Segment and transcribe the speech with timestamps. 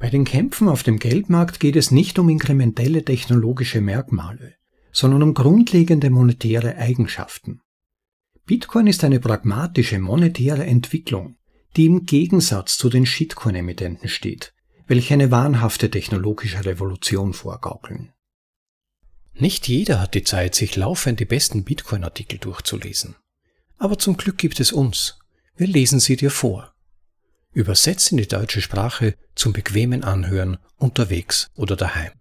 [0.00, 4.54] Bei den Kämpfen auf dem Geldmarkt geht es nicht um inkrementelle technologische Merkmale,
[4.92, 7.60] sondern um grundlegende monetäre Eigenschaften.
[8.46, 11.36] Bitcoin ist eine pragmatische monetäre Entwicklung,
[11.76, 14.54] die im Gegensatz zu den Shitcoin-Emittenten steht,
[14.86, 18.10] welche eine wahnhafte technologische Revolution vorgaukeln.
[19.34, 23.16] Nicht jeder hat die Zeit, sich laufend die besten Bitcoin-Artikel durchzulesen.
[23.76, 25.18] Aber zum Glück gibt es uns.
[25.56, 26.72] Wir lesen sie dir vor
[27.52, 32.12] übersetzt in die deutsche Sprache zum bequemen Anhören unterwegs oder daheim.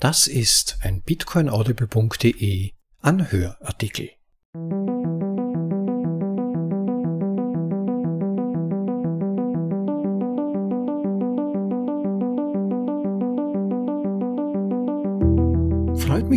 [0.00, 4.10] Das ist ein bitcoinaudible.de Anhörartikel.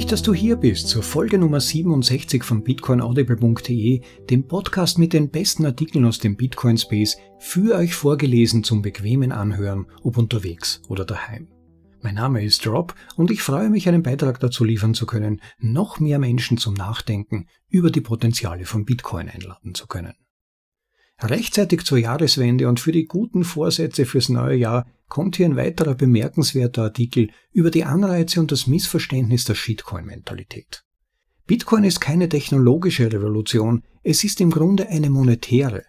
[0.08, 5.66] Dass du hier bist zur Folge Nummer 67 von bitcoinaudible.de, dem Podcast mit den besten
[5.66, 11.50] Artikeln aus dem Bitcoin Space, für euch vorgelesen zum bequemen Anhören, ob unterwegs oder daheim.
[12.02, 16.00] Mein Name ist Rob und ich freue mich, einen Beitrag dazu liefern zu können, noch
[16.00, 20.14] mehr Menschen zum Nachdenken über die Potenziale von Bitcoin einladen zu können.
[21.22, 25.96] Rechtzeitig zur Jahreswende und für die guten Vorsätze fürs neue Jahr kommt hier ein weiterer
[25.96, 30.84] bemerkenswerter Artikel über die Anreize und das Missverständnis der Shitcoin-Mentalität.
[31.48, 35.84] Bitcoin ist keine technologische Revolution, es ist im Grunde eine monetäre.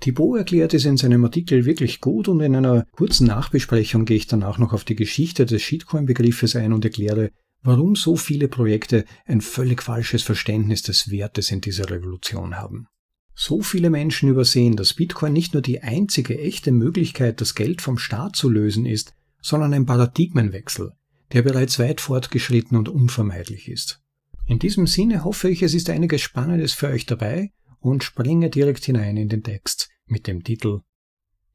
[0.00, 4.26] Thibaut erklärt es in seinem Artikel wirklich gut und in einer kurzen Nachbesprechung gehe ich
[4.26, 7.30] danach noch auf die Geschichte des Shitcoin-Begriffes ein und erkläre,
[7.62, 12.86] warum so viele Projekte ein völlig falsches Verständnis des Wertes in dieser Revolution haben.
[13.34, 17.98] So viele Menschen übersehen, dass Bitcoin nicht nur die einzige echte Möglichkeit, das Geld vom
[17.98, 20.92] Staat zu lösen ist, sondern ein Paradigmenwechsel,
[21.32, 24.00] der bereits weit fortgeschritten und unvermeidlich ist.
[24.46, 28.84] In diesem Sinne hoffe ich, es ist einiges Spannendes für euch dabei und springe direkt
[28.84, 30.80] hinein in den Text mit dem Titel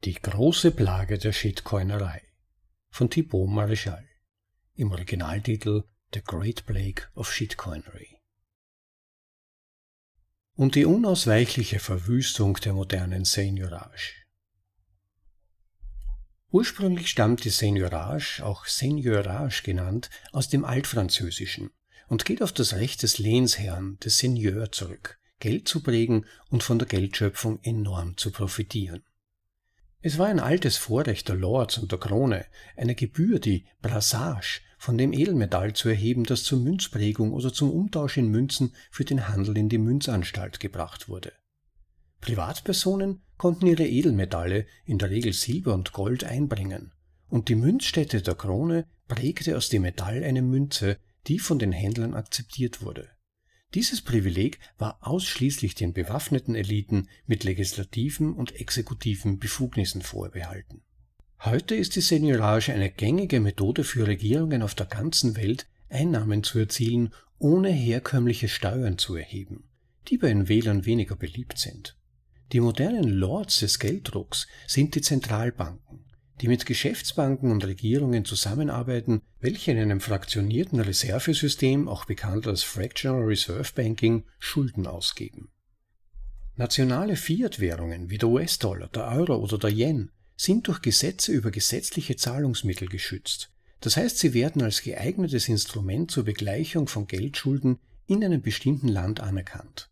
[0.04, 2.22] Die große Plage der Shitcoinerei
[2.90, 4.04] von Thibaut Maréchal
[4.74, 8.19] im Originaltitel The Great Plague of Shitcoinery
[10.54, 14.14] und die unausweichliche Verwüstung der modernen Seigneurage.
[16.52, 21.70] Ursprünglich stammt die Seigneurage, auch Seigneurage genannt, aus dem Altfranzösischen
[22.08, 26.78] und geht auf das Recht des Lehnsherrn, des Seigneur zurück, Geld zu prägen und von
[26.78, 29.04] der Geldschöpfung enorm zu profitieren.
[30.02, 32.46] Es war ein altes Vorrecht der Lords und der Krone,
[32.76, 38.16] eine Gebühr, die Brassage, von dem Edelmetall zu erheben, das zur Münzprägung oder zum Umtausch
[38.16, 41.32] in Münzen für den Handel in die Münzanstalt gebracht wurde.
[42.22, 46.92] Privatpersonen konnten ihre Edelmetalle, in der Regel Silber und Gold, einbringen,
[47.28, 52.14] und die Münzstätte der Krone prägte aus dem Metall eine Münze, die von den Händlern
[52.14, 53.10] akzeptiert wurde.
[53.74, 60.82] Dieses Privileg war ausschließlich den bewaffneten Eliten mit legislativen und exekutiven Befugnissen vorbehalten
[61.42, 66.58] Heute ist die Seigneurage eine gängige Methode für Regierungen auf der ganzen Welt, Einnahmen zu
[66.58, 69.64] erzielen, ohne herkömmliche Steuern zu erheben,
[70.08, 71.96] die bei den Wählern weniger beliebt sind.
[72.52, 76.04] Die modernen Lords des Gelddrucks sind die Zentralbanken,
[76.42, 83.22] die mit Geschäftsbanken und Regierungen zusammenarbeiten, welche in einem fraktionierten Reservesystem, auch bekannt als Fractional
[83.22, 85.48] Reserve Banking, Schulden ausgeben.
[86.56, 92.16] Nationale Fiat-Währungen wie der US-Dollar, der Euro oder der Yen sind durch Gesetze über gesetzliche
[92.16, 93.50] Zahlungsmittel geschützt.
[93.80, 99.20] Das heißt, sie werden als geeignetes Instrument zur Begleichung von Geldschulden in einem bestimmten Land
[99.20, 99.90] anerkannt.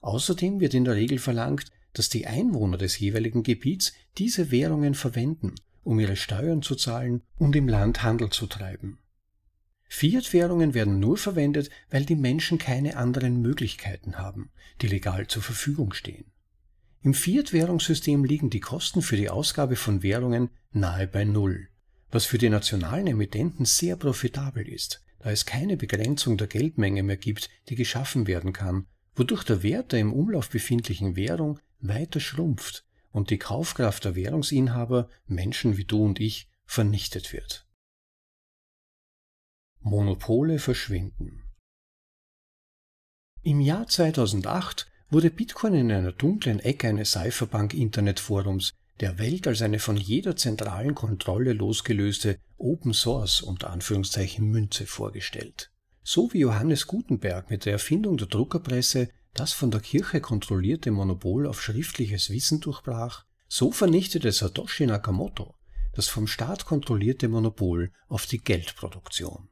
[0.00, 5.56] Außerdem wird in der Regel verlangt, dass die Einwohner des jeweiligen Gebiets diese Währungen verwenden,
[5.82, 9.00] um ihre Steuern zu zahlen und im Land Handel zu treiben.
[9.88, 14.50] Fiat-Währungen werden nur verwendet, weil die Menschen keine anderen Möglichkeiten haben,
[14.82, 16.26] die legal zur Verfügung stehen.
[17.02, 21.68] Im Fiat-Währungssystem liegen die Kosten für die Ausgabe von Währungen nahe bei Null,
[22.10, 27.16] was für die nationalen Emittenten sehr profitabel ist, da es keine Begrenzung der Geldmenge mehr
[27.16, 32.84] gibt, die geschaffen werden kann, wodurch der Wert der im Umlauf befindlichen Währung weiter schrumpft
[33.12, 37.66] und die Kaufkraft der Währungsinhaber, Menschen wie du und ich, vernichtet wird.
[39.80, 41.42] Monopole verschwinden.
[43.42, 49.78] Im Jahr 2008 wurde Bitcoin in einer dunklen Ecke eines Cypherpunk-Internetforums der Welt als eine
[49.78, 55.70] von jeder zentralen Kontrolle losgelöste Open Source unter Anführungszeichen Münze vorgestellt.
[56.02, 61.46] So wie Johannes Gutenberg mit der Erfindung der Druckerpresse das von der Kirche kontrollierte Monopol
[61.46, 65.54] auf schriftliches Wissen durchbrach, so vernichtete Satoshi Nakamoto
[65.92, 69.48] das vom Staat kontrollierte Monopol auf die Geldproduktion.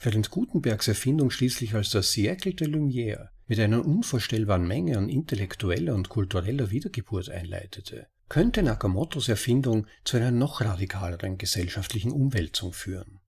[0.00, 5.94] Während Gutenbergs Erfindung schließlich als das Siècle de Lumière mit einer unvorstellbaren Menge an intellektueller
[5.94, 13.20] und kultureller Wiedergeburt einleitete, könnte Nakamotos Erfindung zu einer noch radikaleren gesellschaftlichen Umwälzung führen.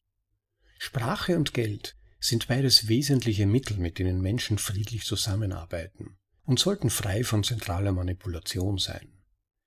[0.79, 6.17] Sprache und Geld sind beides wesentliche Mittel, mit denen Menschen friedlich zusammenarbeiten
[6.47, 9.13] und sollten frei von zentraler Manipulation sein.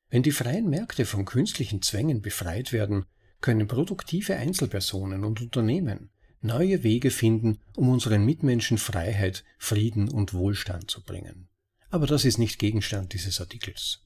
[0.09, 3.05] Wenn die freien Märkte von künstlichen Zwängen befreit werden,
[3.41, 6.09] können produktive Einzelpersonen und Unternehmen
[6.41, 11.47] neue Wege finden, um unseren Mitmenschen Freiheit, Frieden und Wohlstand zu bringen.
[11.89, 14.03] Aber das ist nicht Gegenstand dieses Artikels.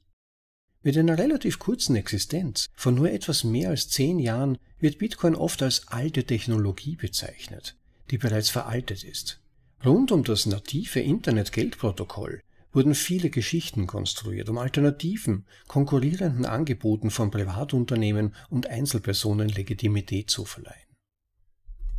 [0.84, 5.62] Mit einer relativ kurzen Existenz von nur etwas mehr als zehn Jahren wird Bitcoin oft
[5.62, 7.78] als alte Technologie bezeichnet,
[8.10, 9.40] die bereits veraltet ist.
[9.86, 12.42] Rund um das native Internet-Geldprotokoll
[12.72, 20.91] wurden viele Geschichten konstruiert, um alternativen, konkurrierenden Angeboten von Privatunternehmen und Einzelpersonen Legitimität zu verleihen.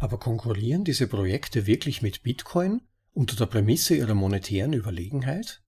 [0.03, 2.83] Aber konkurrieren diese Projekte wirklich mit Bitcoin
[3.13, 5.63] unter der Prämisse ihrer monetären Überlegenheit?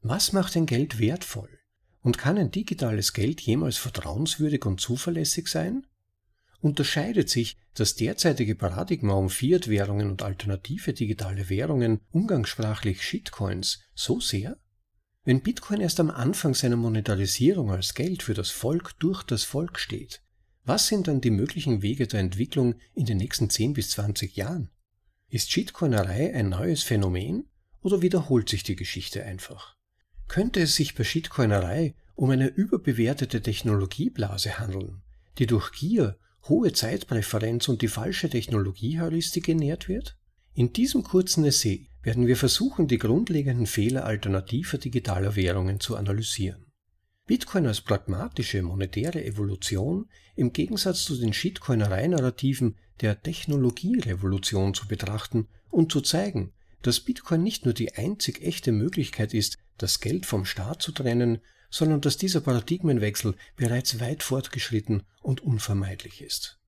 [0.00, 1.50] Was macht ein Geld wertvoll?
[2.00, 5.86] Und kann ein digitales Geld jemals vertrauenswürdig und zuverlässig sein?
[6.60, 14.56] Unterscheidet sich das derzeitige Paradigma um Fiat-Währungen und alternative digitale Währungen, umgangssprachlich Shitcoins, so sehr?
[15.24, 19.78] Wenn Bitcoin erst am Anfang seiner Monetarisierung als Geld für das Volk durch das Volk
[19.78, 20.22] steht,
[20.68, 24.70] was sind dann die möglichen Wege der Entwicklung in den nächsten 10 bis 20 Jahren?
[25.30, 27.48] Ist Shitcoinerei ein neues Phänomen
[27.80, 29.76] oder wiederholt sich die Geschichte einfach?
[30.26, 35.00] Könnte es sich bei Shitcoinerei um eine überbewertete Technologieblase handeln,
[35.38, 36.18] die durch Gier
[36.50, 40.18] hohe Zeitpräferenz und die falsche Technologieheuristik genährt wird?
[40.52, 46.66] In diesem kurzen Essay werden wir versuchen, die grundlegenden Fehler alternativer digitaler Währungen zu analysieren.
[47.28, 55.90] Bitcoin als pragmatische monetäre Evolution im Gegensatz zu den Shitcoinerei-Narrativen der Technologierevolution zu betrachten und
[55.90, 56.52] zu zeigen,
[56.82, 61.40] dass Bitcoin nicht nur die einzig echte Möglichkeit ist, das Geld vom Staat zu trennen,
[61.70, 66.60] sondern dass dieser Paradigmenwechsel bereits weit fortgeschritten und unvermeidlich ist.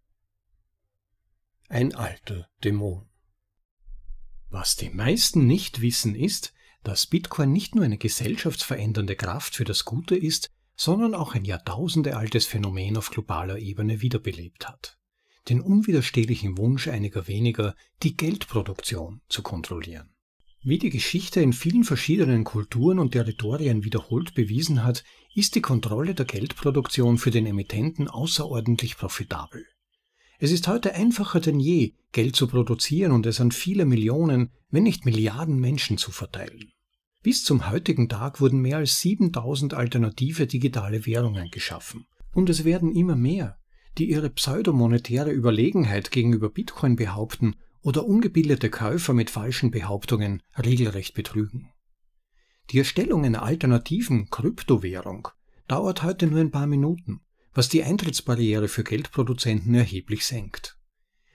[1.68, 3.08] Ein alter Dämon.
[4.48, 6.52] Was die meisten nicht wissen ist,
[6.82, 10.50] dass Bitcoin nicht nur eine gesellschaftsverändernde Kraft für das Gute ist,
[10.80, 14.96] sondern auch ein jahrtausendealtes Phänomen auf globaler Ebene wiederbelebt hat.
[15.50, 20.14] Den unwiderstehlichen Wunsch einiger weniger, die Geldproduktion zu kontrollieren.
[20.62, 25.04] Wie die Geschichte in vielen verschiedenen Kulturen und Territorien wiederholt bewiesen hat,
[25.34, 29.66] ist die Kontrolle der Geldproduktion für den Emittenten außerordentlich profitabel.
[30.38, 34.84] Es ist heute einfacher denn je, Geld zu produzieren und es an viele Millionen, wenn
[34.84, 36.72] nicht Milliarden Menschen zu verteilen.
[37.22, 42.06] Bis zum heutigen Tag wurden mehr als 7000 alternative digitale Währungen geschaffen.
[42.32, 43.58] Und es werden immer mehr,
[43.98, 51.70] die ihre pseudomonetäre Überlegenheit gegenüber Bitcoin behaupten oder ungebildete Käufer mit falschen Behauptungen regelrecht betrügen.
[52.70, 55.28] Die Erstellung einer alternativen Kryptowährung
[55.68, 57.20] dauert heute nur ein paar Minuten,
[57.52, 60.78] was die Eintrittsbarriere für Geldproduzenten erheblich senkt.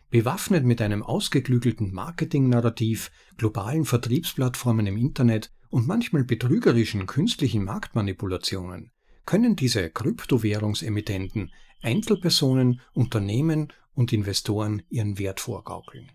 [0.10, 8.92] Bewaffnet mit einem ausgeklügelten Marketingnarrativ, globalen Vertriebsplattformen im Internet und manchmal betrügerischen künstlichen Marktmanipulationen
[9.26, 11.52] können diese Kryptowährungsemittenten
[11.82, 16.12] Einzelpersonen, Unternehmen und Investoren ihren Wert vorgaukeln.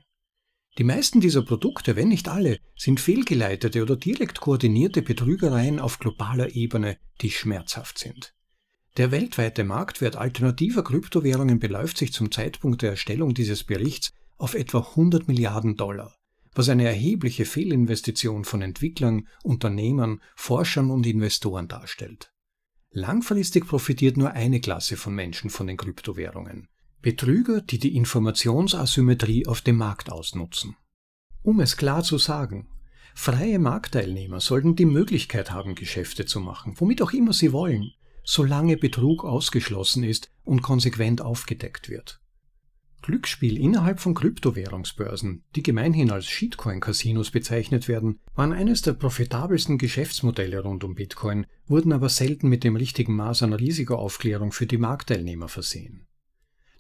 [0.79, 6.55] Die meisten dieser Produkte, wenn nicht alle, sind fehlgeleitete oder direkt koordinierte Betrügereien auf globaler
[6.55, 8.35] Ebene, die schmerzhaft sind.
[8.97, 14.79] Der weltweite Marktwert alternativer Kryptowährungen beläuft sich zum Zeitpunkt der Erstellung dieses Berichts auf etwa
[14.79, 16.17] 100 Milliarden Dollar,
[16.61, 22.35] was eine erhebliche Fehlinvestition von Entwicklern, Unternehmern, Forschern und Investoren darstellt.
[22.91, 26.69] Langfristig profitiert nur eine Klasse von Menschen von den Kryptowährungen,
[27.01, 30.77] Betrüger, die die Informationsasymmetrie auf dem Markt ausnutzen.
[31.43, 32.69] Um es klar zu sagen,
[33.15, 38.77] freie Marktteilnehmer sollten die Möglichkeit haben, Geschäfte zu machen, womit auch immer sie wollen, solange
[38.77, 42.20] Betrug ausgeschlossen ist und konsequent aufgedeckt wird.
[43.03, 50.61] Glücksspiel innerhalb von Kryptowährungsbörsen, die gemeinhin als Shitcoin-Casinos bezeichnet werden, waren eines der profitabelsten Geschäftsmodelle
[50.61, 55.49] rund um Bitcoin, wurden aber selten mit dem richtigen Maß an Risikoaufklärung für die Marktteilnehmer
[55.49, 56.07] versehen.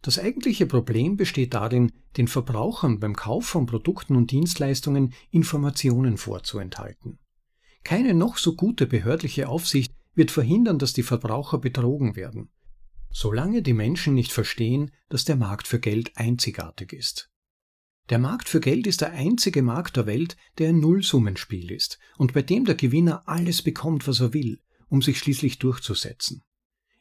[0.02, 7.18] Das eigentliche Problem besteht darin, den Verbrauchern beim Kauf von Produkten und Dienstleistungen Informationen vorzuenthalten.
[7.84, 12.50] Keine noch so gute behördliche Aufsicht wird verhindern, dass die Verbraucher betrogen werden,
[13.10, 17.30] solange die Menschen nicht verstehen, dass der Markt für Geld einzigartig ist.
[18.08, 22.32] Der Markt für Geld ist der einzige Markt der Welt, der ein Nullsummenspiel ist und
[22.32, 26.42] bei dem der Gewinner alles bekommt, was er will, um sich schließlich durchzusetzen.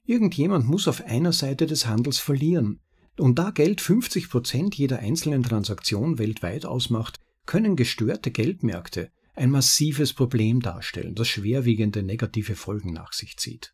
[0.06, 2.82] Irgendjemand muss auf einer Seite des Handels verlieren,
[3.18, 10.14] und da Geld 50 Prozent jeder einzelnen Transaktion weltweit ausmacht, können gestörte Geldmärkte ein massives
[10.14, 13.74] Problem darstellen, das schwerwiegende negative Folgen nach sich zieht.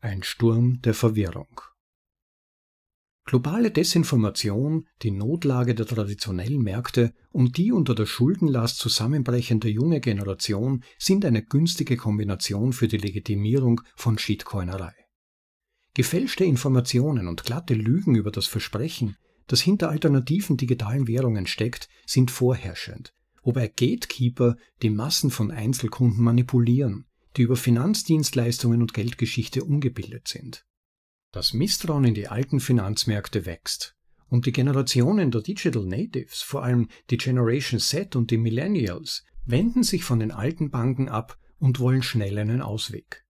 [0.00, 1.60] Ein Sturm der Verwirrung.
[3.24, 10.84] Globale Desinformation, die Notlage der traditionellen Märkte und die unter der Schuldenlast zusammenbrechende junge Generation
[10.98, 14.94] sind eine günstige Kombination für die Legitimierung von Shitcoinerei.
[15.94, 22.30] Gefälschte Informationen und glatte Lügen über das Versprechen, das hinter alternativen digitalen Währungen steckt, sind
[22.30, 30.64] vorherrschend, wobei Gatekeeper die Massen von Einzelkunden manipulieren, die über Finanzdienstleistungen und Geldgeschichte ungebildet sind.
[31.32, 33.94] Das Misstrauen in die alten Finanzmärkte wächst.
[34.28, 39.82] Und die Generationen der Digital Natives, vor allem die Generation Z und die Millennials, wenden
[39.82, 43.24] sich von den alten Banken ab und wollen schnell einen Ausweg.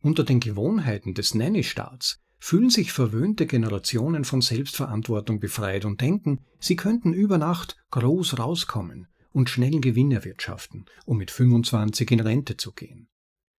[0.00, 6.76] Unter den Gewohnheiten des Nanny-Staats fühlen sich verwöhnte Generationen von Selbstverantwortung befreit und denken, sie
[6.76, 12.72] könnten über Nacht groß rauskommen und schnell Gewinn erwirtschaften, um mit 25 in Rente zu
[12.72, 13.08] gehen.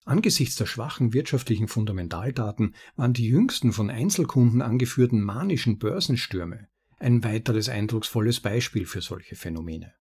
[0.05, 6.67] Angesichts der schwachen wirtschaftlichen Fundamentaldaten waren die jüngsten von Einzelkunden angeführten manischen Börsenstürme
[7.03, 9.93] ein weiteres eindrucksvolles Beispiel für solche Phänomene.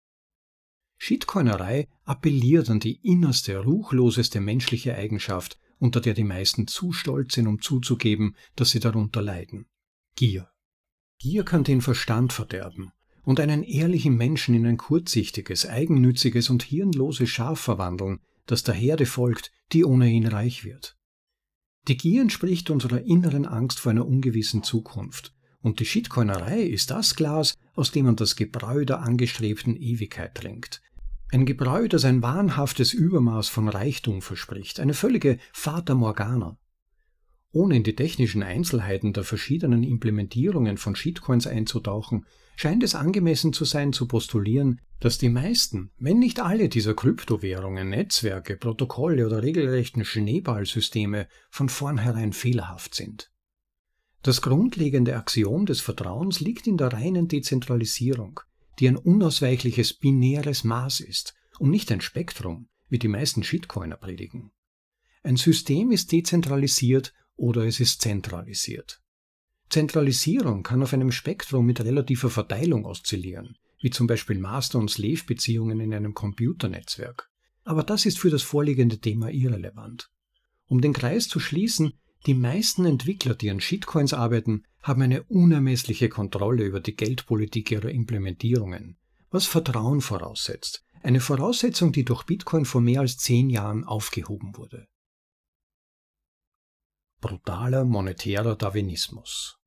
[0.96, 7.48] Shitcoinerei appelliert an die innerste, ruchloseste menschliche Eigenschaft, unter der die meisten zu stolz sind,
[7.48, 9.66] um zuzugeben, dass sie darunter leiden.
[10.14, 10.48] Gier.
[11.18, 12.92] Gier kann den Verstand verderben
[13.24, 19.06] und einen ehrlichen Menschen in ein kurzsichtiges, eigennütziges und hirnloses Schaf verwandeln, das der Herde
[19.06, 20.96] folgt, die ohne ihn reich wird.
[21.88, 27.14] Die Gier entspricht unserer inneren Angst vor einer ungewissen Zukunft, und die Shitcoinerei ist das
[27.14, 30.82] Glas, aus dem man das Gebräu der angestrebten Ewigkeit trinkt.
[31.30, 36.58] Ein Gebräu, das ein wahnhaftes Übermaß von Reichtum verspricht, eine völlige Fata Morgana.
[37.52, 43.64] Ohne in die technischen Einzelheiten der verschiedenen Implementierungen von Shitcoins einzutauchen, scheint es angemessen zu
[43.64, 50.04] sein zu postulieren, dass die meisten, wenn nicht alle dieser Kryptowährungen, Netzwerke, Protokolle oder regelrechten
[50.04, 53.30] Schneeballsysteme von vornherein fehlerhaft sind.
[54.22, 58.38] Das grundlegende Axiom des Vertrauens liegt in der reinen Dezentralisierung,
[58.78, 64.52] die ein unausweichliches binäres Maß ist und nicht ein Spektrum, wie die meisten Shitcoiner predigen.
[65.24, 69.01] Ein System ist dezentralisiert oder es ist zentralisiert.
[69.72, 75.80] Zentralisierung kann auf einem Spektrum mit relativer Verteilung oszillieren, wie zum Beispiel Master- und Slave-Beziehungen
[75.80, 77.30] in einem Computernetzwerk.
[77.64, 80.10] Aber das ist für das vorliegende Thema irrelevant.
[80.66, 81.94] Um den Kreis zu schließen,
[82.26, 87.88] die meisten Entwickler, die an Shitcoins arbeiten, haben eine unermessliche Kontrolle über die Geldpolitik ihrer
[87.88, 88.98] Implementierungen,
[89.30, 94.86] was Vertrauen voraussetzt, eine Voraussetzung, die durch Bitcoin vor mehr als zehn Jahren aufgehoben wurde
[97.22, 99.61] brutaler monetärer Darwinismus.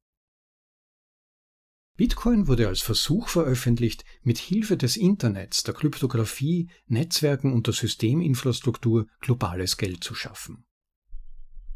[1.97, 9.07] Bitcoin wurde als Versuch veröffentlicht, mit Hilfe des Internets, der Kryptographie, Netzwerken und der Systeminfrastruktur
[9.21, 10.65] globales Geld zu schaffen.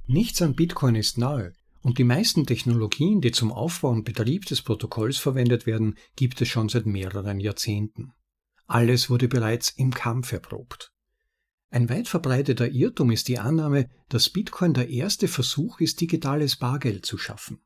[0.08, 4.62] Nichts an Bitcoin ist neu, und die meisten Technologien, die zum Aufbau und Betrieb des
[4.62, 8.12] Protokolls verwendet werden, gibt es schon seit mehreren Jahrzehnten.
[8.68, 10.92] Alles wurde bereits im Kampf erprobt.
[11.70, 17.06] Ein weit verbreiteter Irrtum ist die Annahme, dass Bitcoin der erste Versuch ist, digitales Bargeld
[17.06, 17.62] zu schaffen.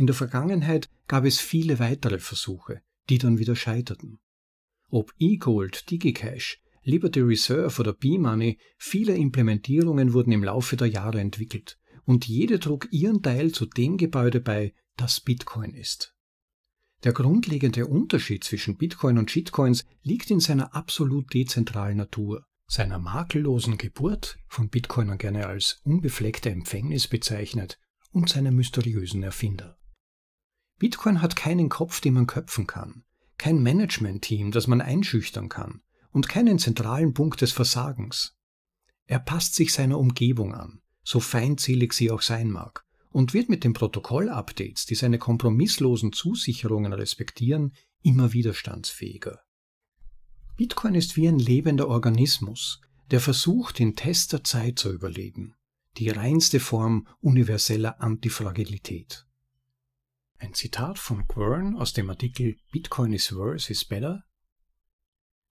[0.00, 2.80] In der Vergangenheit gab es viele weitere Versuche,
[3.10, 4.18] die dann wieder scheiterten.
[4.88, 11.78] Ob eGold, DigiCash, Liberty Reserve oder B-Money, viele Implementierungen wurden im Laufe der Jahre entwickelt
[12.06, 16.14] und jede trug ihren Teil zu dem Gebäude bei, das Bitcoin ist.
[17.04, 23.76] Der grundlegende Unterschied zwischen Bitcoin und Shitcoins liegt in seiner absolut dezentralen Natur seiner makellosen
[23.76, 27.78] Geburt, von Bitcoinern gerne als unbefleckte Empfängnis bezeichnet,
[28.12, 29.76] und seinem mysteriösen Erfinder.
[30.80, 33.04] Bitcoin hat keinen Kopf, den man köpfen kann,
[33.36, 38.34] kein Management-Team, das man einschüchtern kann, und keinen zentralen Punkt des Versagens.
[39.06, 43.62] Er passt sich seiner Umgebung an, so feindselig sie auch sein mag, und wird mit
[43.62, 49.42] den Protokoll-Updates, die seine kompromisslosen Zusicherungen respektieren, immer widerstandsfähiger.
[50.56, 55.54] Bitcoin ist wie ein lebender Organismus, der versucht, den Test der Zeit zu überleben.
[55.98, 59.26] Die reinste Form universeller Antifragilität.
[60.42, 64.24] Ein Zitat von Quern aus dem Artikel Bitcoin is worse is better.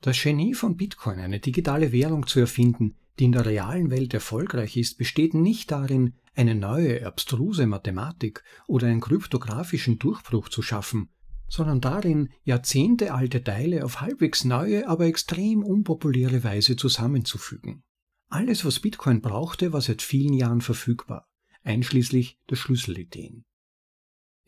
[0.01, 4.77] Das Genie von Bitcoin, eine digitale Währung zu erfinden, die in der realen Welt erfolgreich
[4.77, 11.09] ist, besteht nicht darin, eine neue, abstruse Mathematik oder einen kryptografischen Durchbruch zu schaffen,
[11.47, 17.83] sondern darin, jahrzehntealte Teile auf halbwegs neue, aber extrem unpopuläre Weise zusammenzufügen.
[18.27, 21.27] Alles, was Bitcoin brauchte, war seit vielen Jahren verfügbar,
[21.61, 23.45] einschließlich der Schlüsselideen.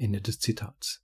[0.02, 1.02] Ende des Zitats.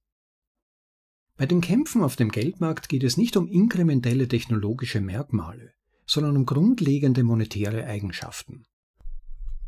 [1.38, 5.74] Bei den Kämpfen auf dem Geldmarkt geht es nicht um inkrementelle technologische Merkmale,
[6.08, 8.66] sondern um grundlegende monetäre Eigenschaften.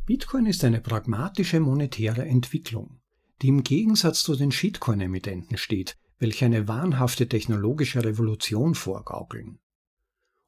[0.07, 2.99] Bitcoin ist eine pragmatische monetäre Entwicklung,
[3.43, 9.59] die im Gegensatz zu den Shitcoin-Emittenten steht, welche eine wahnhafte technologische Revolution vorgaukeln.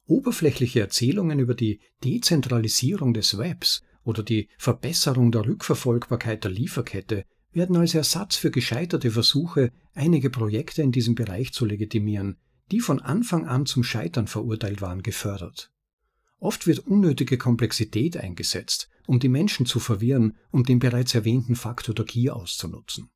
[0.06, 7.76] Oberflächliche Erzählungen über die Dezentralisierung des Webs oder die Verbesserung der Rückverfolgbarkeit der Lieferkette werden
[7.76, 12.36] als Ersatz für gescheiterte Versuche, einige Projekte in diesem Bereich zu legitimieren,
[12.70, 15.70] die von Anfang an zum Scheitern verurteilt waren, gefördert.
[16.38, 21.94] Oft wird unnötige Komplexität eingesetzt, um die Menschen zu verwirren und den bereits erwähnten Faktor
[21.94, 23.10] der Gier auszunutzen.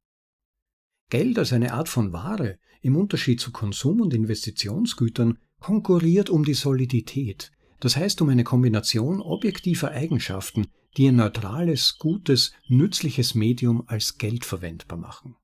[1.09, 6.55] Geld als eine Art von Ware, im Unterschied zu Konsum- und Investitionsgütern, konkurriert um die
[6.55, 10.67] Solidität, das heißt um eine Kombination objektiver Eigenschaften,
[10.97, 15.37] die ein neutrales, gutes, nützliches Medium als Geld verwendbar machen.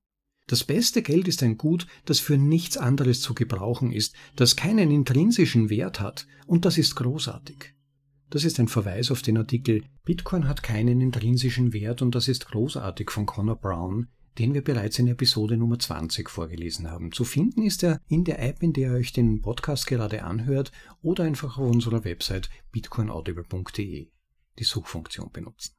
[0.47, 4.91] Das beste Geld ist ein Gut, das für nichts anderes zu gebrauchen ist, das keinen
[4.91, 7.73] intrinsischen Wert hat, und das ist großartig.
[8.29, 12.47] Das ist ein Verweis auf den Artikel Bitcoin hat keinen intrinsischen Wert und das ist
[12.47, 14.07] großartig von Connor Brown,
[14.39, 17.11] den wir bereits in Episode Nummer 20 vorgelesen haben.
[17.11, 20.71] Zu finden ist er in der App, in der ihr euch den Podcast gerade anhört
[21.01, 24.09] oder einfach auf unserer Website bitcoinaudible.de
[24.59, 25.73] die Suchfunktion benutzen.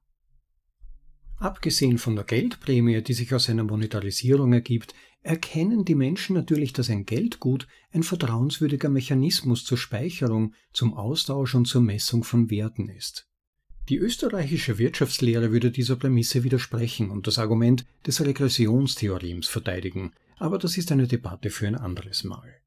[1.36, 6.90] Abgesehen von der Geldprämie, die sich aus einer Monetarisierung ergibt, erkennen die Menschen natürlich, dass
[6.90, 13.28] ein Geldgut ein vertrauenswürdiger Mechanismus zur Speicherung, zum Austausch und zur Messung von Werten ist.
[13.88, 20.78] Die österreichische Wirtschaftslehre würde dieser Prämisse widersprechen und das Argument des Regressionstheorems verteidigen, aber das
[20.78, 22.63] ist eine Debatte für ein anderes Mal.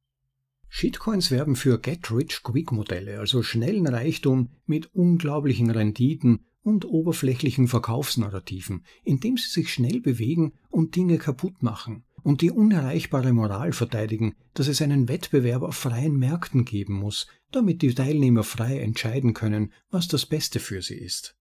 [0.70, 9.50] Shitcoins werben für Get-Rich-Quick-Modelle, also schnellen Reichtum mit unglaublichen Renditen und oberflächlichen Verkaufsnarrativen, indem sie
[9.50, 15.08] sich schnell bewegen und Dinge kaputt machen und die unerreichbare Moral verteidigen, dass es einen
[15.08, 20.60] Wettbewerb auf freien Märkten geben muss, damit die Teilnehmer frei entscheiden können, was das Beste
[20.60, 21.38] für sie ist.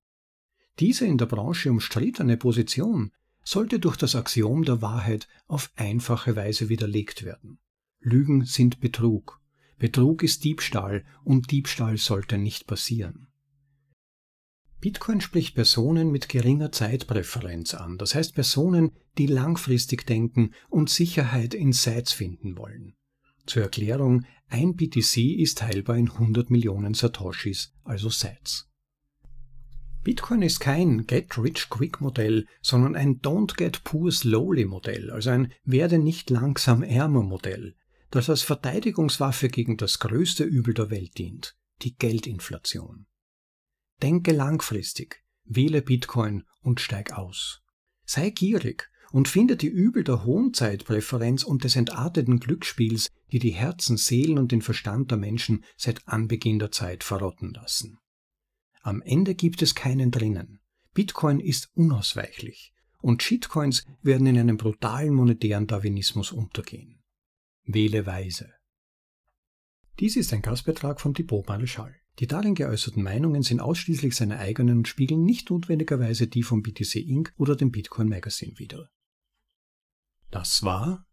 [0.79, 3.11] Diese in der Branche umstrittene Position
[3.43, 7.59] sollte durch das Axiom der Wahrheit auf einfache Weise widerlegt werden.
[8.01, 9.41] Lügen sind Betrug.
[9.79, 13.29] Betrug ist Diebstahl und Diebstahl sollte nicht passieren.
[14.81, 21.55] Bitcoin spricht Personen mit geringer Zeitpräferenz an, das heißt Personen, die langfristig denken und Sicherheit
[21.55, 22.95] in Sites finden wollen.
[23.47, 28.69] Zur Erklärung, ein BTC ist teilbar in 100 Millionen Satoshis, also Sites.
[30.05, 35.99] Bitcoin ist kein Get-Rich-Quick-Modell, sondern ein Don't-Get-Poor-Slowly-Modell, also ein Werde
[38.11, 43.07] das als Verteidigungswaffe gegen das größte Übel der Welt dient, die Geldinflation.
[44.03, 47.63] Denke langfristig, wähle Bitcoin und steig aus.
[48.05, 53.51] Sei gierig und finde die Übel der hohen Zeitpräferenz und des entarteten Glücksspiels, die die
[53.51, 57.99] Herzen, Seelen und den Verstand der Menschen seit Anbeginn der Zeit verrotten lassen.
[58.83, 60.61] Am Ende gibt es keinen drinnen.
[60.95, 66.96] Bitcoin ist unausweichlich und Shitcoins werden in einem brutalen monetären Darwinismus untergehen.
[67.67, 68.53] Wähle weise.
[69.99, 71.95] Dies ist ein Gastbeitrag von Thibaut Mareschal.
[72.19, 76.97] Die darin geäußerten Meinungen sind ausschließlich seine eigenen und spiegeln nicht notwendigerweise die von BTC
[76.97, 77.35] Inc.
[77.37, 78.89] oder dem Bitcoin Magazine wider.
[80.31, 81.07] Das war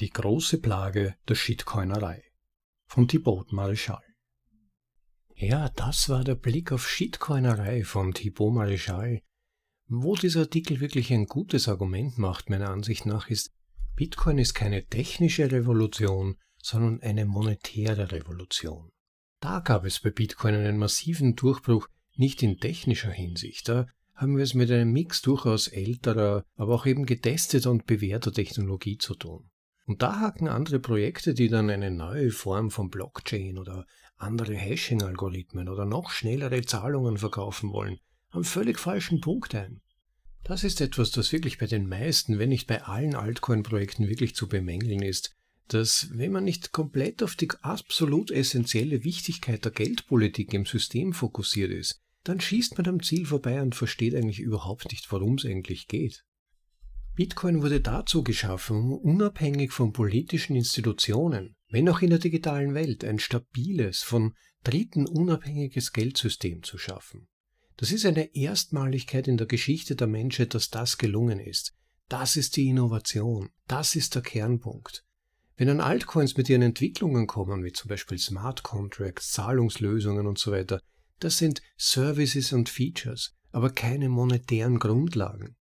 [0.00, 2.24] die große Plage der Shitcoinerei
[2.86, 4.02] von Thibaut Mareschal.
[5.34, 9.22] Ja, das war der Blick auf Shitcoinerei von Thibaut Mareschal.
[9.86, 13.52] Wo dieser Artikel wirklich ein gutes Argument macht, meiner Ansicht nach, ist,
[14.00, 18.92] Bitcoin ist keine technische Revolution, sondern eine monetäre Revolution.
[19.40, 21.86] Da gab es bei Bitcoin einen massiven Durchbruch,
[22.16, 23.68] nicht in technischer Hinsicht.
[23.68, 28.32] Da haben wir es mit einem Mix durchaus älterer, aber auch eben getesteter und bewährter
[28.32, 29.50] Technologie zu tun.
[29.84, 33.84] Und da haken andere Projekte, die dann eine neue Form von Blockchain oder
[34.16, 37.98] andere Hashing-Algorithmen oder noch schnellere Zahlungen verkaufen wollen,
[38.30, 39.82] am völlig falschen Punkt ein.
[40.44, 44.48] Das ist etwas, das wirklich bei den meisten, wenn nicht bei allen Altcoin-Projekten wirklich zu
[44.48, 45.36] bemängeln ist,
[45.68, 51.70] dass wenn man nicht komplett auf die absolut essentielle Wichtigkeit der Geldpolitik im System fokussiert
[51.70, 55.86] ist, dann schießt man am Ziel vorbei und versteht eigentlich überhaupt nicht, worum es eigentlich
[55.86, 56.24] geht.
[57.14, 63.04] Bitcoin wurde dazu geschaffen, um unabhängig von politischen Institutionen, wenn auch in der digitalen Welt,
[63.04, 67.28] ein stabiles, von Dritten unabhängiges Geldsystem zu schaffen.
[67.80, 71.72] Das ist eine Erstmaligkeit in der Geschichte der Menschheit, dass das gelungen ist.
[72.10, 73.48] Das ist die Innovation.
[73.68, 75.02] Das ist der Kernpunkt.
[75.56, 80.52] Wenn dann Altcoins mit ihren Entwicklungen kommen, wie zum Beispiel Smart Contracts, Zahlungslösungen und so
[80.52, 80.82] weiter,
[81.20, 85.56] das sind Services und Features, aber keine monetären Grundlagen.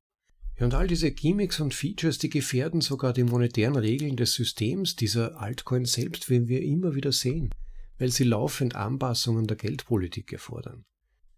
[0.60, 4.98] Ja, und all diese Gimmicks und Features, die gefährden sogar die monetären Regeln des Systems
[4.98, 7.56] dieser Altcoins selbst, wie wir immer wieder sehen,
[7.98, 10.84] weil sie laufend Anpassungen der Geldpolitik erfordern.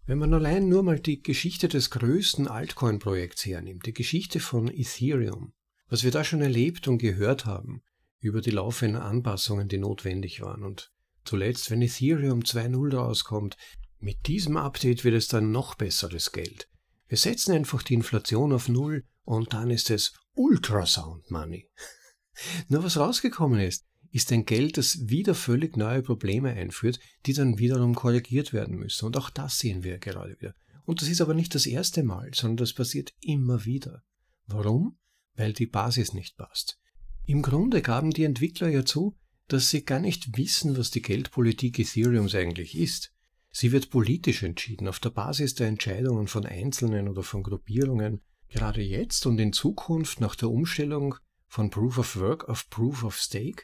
[0.05, 5.53] Wenn man allein nur mal die Geschichte des größten Altcoin-Projekts hernimmt, die Geschichte von Ethereum,
[5.89, 7.83] was wir da schon erlebt und gehört haben,
[8.19, 10.63] über die laufenden Anpassungen, die notwendig waren.
[10.63, 10.91] Und
[11.23, 13.57] zuletzt, wenn Ethereum 2.0 rauskommt,
[13.99, 16.67] mit diesem Update wird es dann noch besseres Geld.
[17.07, 21.69] Wir setzen einfach die Inflation auf Null und dann ist es Ultrasound Money.
[22.69, 27.57] Nur was rausgekommen ist, ist ein Geld, das wieder völlig neue Probleme einführt, die dann
[27.57, 29.05] wiederum korrigiert werden müssen.
[29.05, 30.53] Und auch das sehen wir gerade wieder.
[30.83, 34.03] Und das ist aber nicht das erste Mal, sondern das passiert immer wieder.
[34.47, 34.97] Warum?
[35.35, 36.79] Weil die Basis nicht passt.
[37.25, 39.15] Im Grunde gaben die Entwickler ja zu,
[39.47, 43.13] dass sie gar nicht wissen, was die Geldpolitik Ethereums eigentlich ist.
[43.51, 48.21] Sie wird politisch entschieden, auf der Basis der Entscheidungen von Einzelnen oder von Gruppierungen.
[48.49, 51.15] Gerade jetzt und in Zukunft nach der Umstellung
[51.47, 53.63] von Proof of Work auf Proof of Stake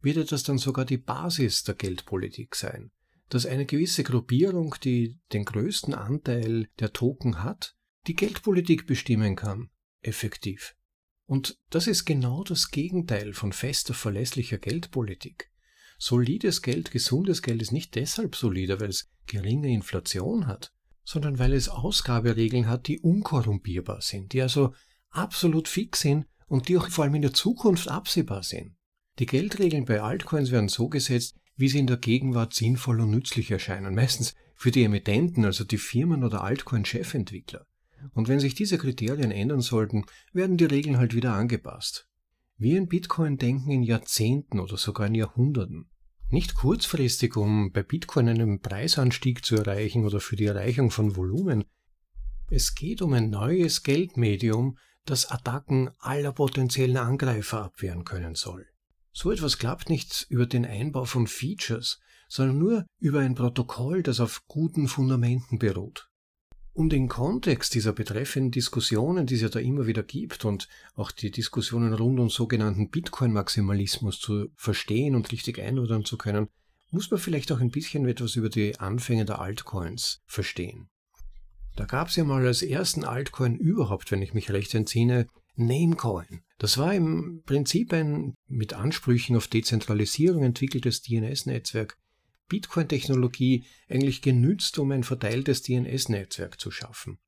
[0.00, 2.90] wird das dann sogar die Basis der Geldpolitik sein,
[3.28, 9.70] dass eine gewisse Gruppierung, die den größten Anteil der Token hat, die Geldpolitik bestimmen kann,
[10.02, 10.76] effektiv.
[11.26, 15.50] Und das ist genau das Gegenteil von fester, verlässlicher Geldpolitik.
[15.98, 20.72] Solides Geld, gesundes Geld ist nicht deshalb solider, weil es geringe Inflation hat,
[21.04, 24.74] sondern weil es Ausgaberegeln hat, die unkorrumpierbar sind, die also
[25.10, 28.75] absolut fix sind und die auch vor allem in der Zukunft absehbar sind.
[29.18, 33.50] Die Geldregeln bei Altcoins werden so gesetzt, wie sie in der Gegenwart sinnvoll und nützlich
[33.50, 37.66] erscheinen, meistens für die Emittenten, also die Firmen oder Altcoin-Chefentwickler.
[38.12, 42.08] Und wenn sich diese Kriterien ändern sollten, werden die Regeln halt wieder angepasst.
[42.58, 45.90] Wir in Bitcoin denken in Jahrzehnten oder sogar in Jahrhunderten.
[46.28, 51.64] Nicht kurzfristig, um bei Bitcoin einen Preisanstieg zu erreichen oder für die Erreichung von Volumen.
[52.50, 58.66] Es geht um ein neues Geldmedium, das Attacken aller potenziellen Angreifer abwehren können soll.
[59.18, 64.20] So etwas klappt nicht über den Einbau von Features, sondern nur über ein Protokoll, das
[64.20, 66.10] auf guten Fundamenten beruht.
[66.74, 71.10] Um den Kontext dieser betreffenden Diskussionen, die es ja da immer wieder gibt und auch
[71.12, 76.48] die Diskussionen rund um sogenannten Bitcoin-Maximalismus zu verstehen und richtig einordnen zu können,
[76.90, 80.90] muss man vielleicht auch ein bisschen etwas über die Anfänge der Altcoins verstehen.
[81.74, 85.26] Da gab es ja mal als ersten Altcoin überhaupt, wenn ich mich recht entsinne,
[85.56, 86.42] Namecoin.
[86.58, 91.96] Das war im Prinzip ein mit Ansprüchen auf Dezentralisierung entwickeltes DNS-Netzwerk,
[92.48, 97.18] Bitcoin-Technologie eigentlich genützt, um ein verteiltes DNS-Netzwerk zu schaffen.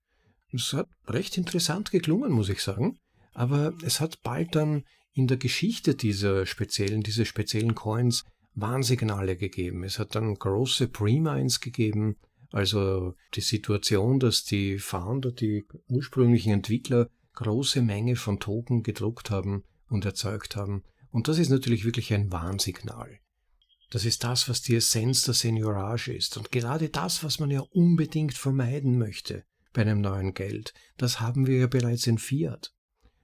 [0.53, 2.99] Es hat recht interessant geklungen, muss ich sagen,
[3.33, 9.85] aber es hat bald dann in der Geschichte dieser speziellen, diese speziellen Coins Warnsignale gegeben.
[9.85, 12.17] Es hat dann große Pre-Mines gegeben,
[12.51, 19.62] also die Situation, dass die Founder, die ursprünglichen Entwickler große Menge von Token gedruckt haben
[19.88, 20.83] und erzeugt haben.
[21.11, 23.20] Und das ist natürlich wirklich ein Warnsignal.
[23.90, 26.37] Das ist das, was die Essenz der Seniorage ist.
[26.37, 31.46] Und gerade das, was man ja unbedingt vermeiden möchte bei einem neuen Geld, das haben
[31.46, 32.74] wir ja bereits in Fiat.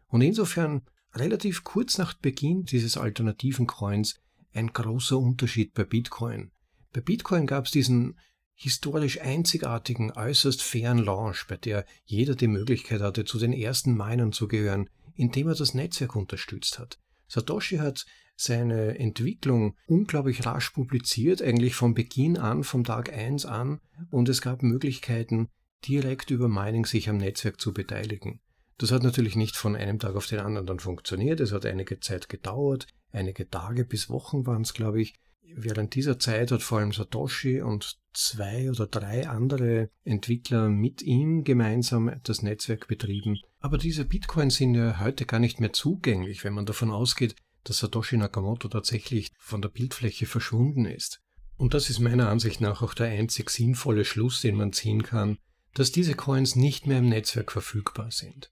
[0.07, 4.20] Und insofern relativ kurz nach Beginn dieses alternativen Coins
[4.53, 6.53] ein großer Unterschied bei Bitcoin.
[6.92, 8.16] Bei Bitcoin gab es diesen
[8.55, 14.33] historisch einzigartigen, äußerst fairen Launch, bei der jeder die Möglichkeit hatte, zu den ersten Minern
[14.33, 16.99] zu gehören, indem er das Netzwerk unterstützt hat.
[17.29, 23.81] Satoshi hat seine Entwicklung unglaublich rasch publiziert, eigentlich von Beginn an, vom Tag 1 an,
[24.11, 25.49] und es gab Möglichkeiten,
[25.87, 28.40] direkt über Mining sich am Netzwerk zu beteiligen.
[28.79, 32.01] Das hat natürlich nicht von einem Tag auf den anderen dann funktioniert, es hat einige
[32.01, 35.14] Zeit gedauert, einige Tage bis Wochen waren es, glaube ich.
[35.57, 41.44] Während dieser Zeit hat vor allem Satoshi und zwei oder drei andere Entwickler mit ihm
[41.44, 43.38] gemeinsam das Netzwerk betrieben.
[43.61, 47.78] Aber diese Bitcoins sind ja heute gar nicht mehr zugänglich, wenn man davon ausgeht, dass
[47.78, 51.20] Satoshi Nakamoto tatsächlich von der Bildfläche verschwunden ist.
[51.57, 55.38] Und das ist meiner Ansicht nach auch der einzig sinnvolle Schluss, den man ziehen kann,
[55.72, 58.50] dass diese Coins nicht mehr im Netzwerk verfügbar sind.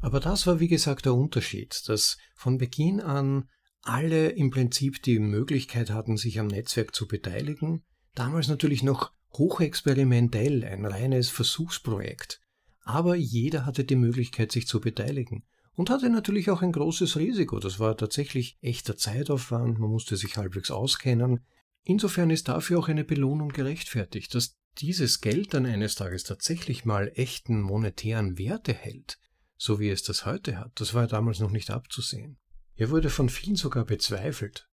[0.00, 3.48] Aber das war wie gesagt der Unterschied, dass von Beginn an
[3.82, 7.82] alle im Prinzip die Möglichkeit hatten, sich am Netzwerk zu beteiligen,
[8.14, 12.40] damals natürlich noch hochexperimentell, ein reines Versuchsprojekt,
[12.82, 17.58] aber jeder hatte die Möglichkeit, sich zu beteiligen und hatte natürlich auch ein großes Risiko.
[17.58, 21.40] Das war tatsächlich echter Zeitaufwand, man musste sich halbwegs auskennen.
[21.84, 27.10] Insofern ist dafür auch eine Belohnung gerechtfertigt, dass dieses Geld dann eines Tages tatsächlich mal
[27.14, 29.18] echten monetären Wert erhält,
[29.56, 30.72] so wie es das heute hat.
[30.74, 32.38] Das war damals noch nicht abzusehen.
[32.76, 34.68] Er wurde von vielen sogar bezweifelt.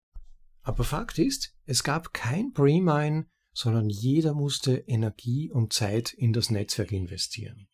[0.62, 6.50] Aber Fakt ist, es gab kein Pre-Mine, sondern jeder musste Energie und Zeit in das
[6.50, 7.68] Netzwerk investieren.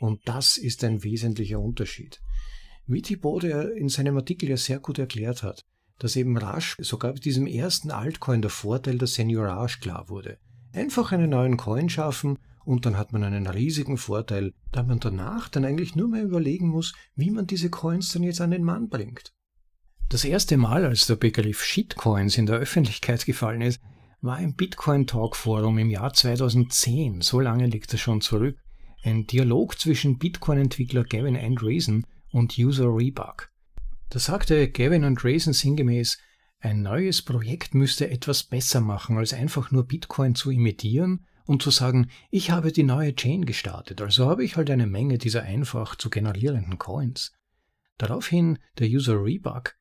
[0.00, 2.22] Und das ist ein wesentlicher Unterschied.
[2.86, 5.66] Wie Thibaut in seinem Artikel ja sehr gut erklärt hat,
[5.98, 10.38] dass eben rasch sogar bei diesem ersten Altcoin der Vorteil der Seniorage klar wurde.
[10.72, 15.48] Einfach einen neuen Coin schaffen und dann hat man einen riesigen Vorteil, da man danach
[15.48, 18.88] dann eigentlich nur mehr überlegen muss, wie man diese Coins dann jetzt an den Mann
[18.88, 19.34] bringt.
[20.10, 23.78] Das erste Mal, als der Begriff Shitcoins in der Öffentlichkeit gefallen ist,
[24.22, 28.56] war im Bitcoin Talk Forum im Jahr 2010, so lange liegt es schon zurück,
[29.02, 33.50] ein Dialog zwischen Bitcoin-Entwickler Gavin Andreessen und User Reebok.
[34.08, 36.16] Da sagte Gavin Andreessen sinngemäß,
[36.60, 41.70] ein neues Projekt müsste etwas besser machen, als einfach nur Bitcoin zu imitieren und zu
[41.70, 45.96] sagen, ich habe die neue Chain gestartet, also habe ich halt eine Menge dieser einfach
[45.96, 47.34] zu generierenden Coins.
[47.98, 49.77] Daraufhin der User Reebok,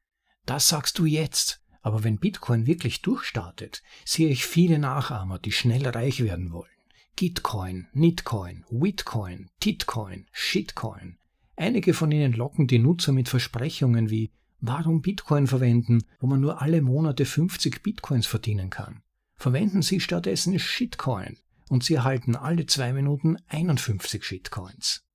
[0.50, 5.88] das sagst du jetzt, aber wenn Bitcoin wirklich durchstartet, sehe ich viele Nachahmer, die schnell
[5.88, 6.72] reich werden wollen.
[7.16, 11.18] Gitcoin, Nitcoin, Witcoin, Titcoin, Shitcoin.
[11.56, 16.62] Einige von ihnen locken die Nutzer mit Versprechungen wie Warum Bitcoin verwenden, wo man nur
[16.62, 19.02] alle Monate 50 Bitcoins verdienen kann?
[19.36, 21.38] Verwenden Sie stattdessen Shitcoin
[21.70, 25.07] und Sie erhalten alle zwei Minuten 51 Shitcoins.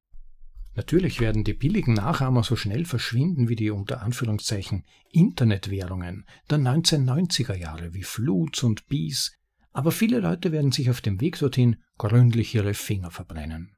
[0.74, 7.54] Natürlich werden die billigen Nachahmer so schnell verschwinden wie die unter Anführungszeichen Internetwährungen der 1990er
[7.54, 9.36] Jahre wie Floods und Bees,
[9.72, 13.76] aber viele Leute werden sich auf dem Weg dorthin gründlich ihre Finger verbrennen.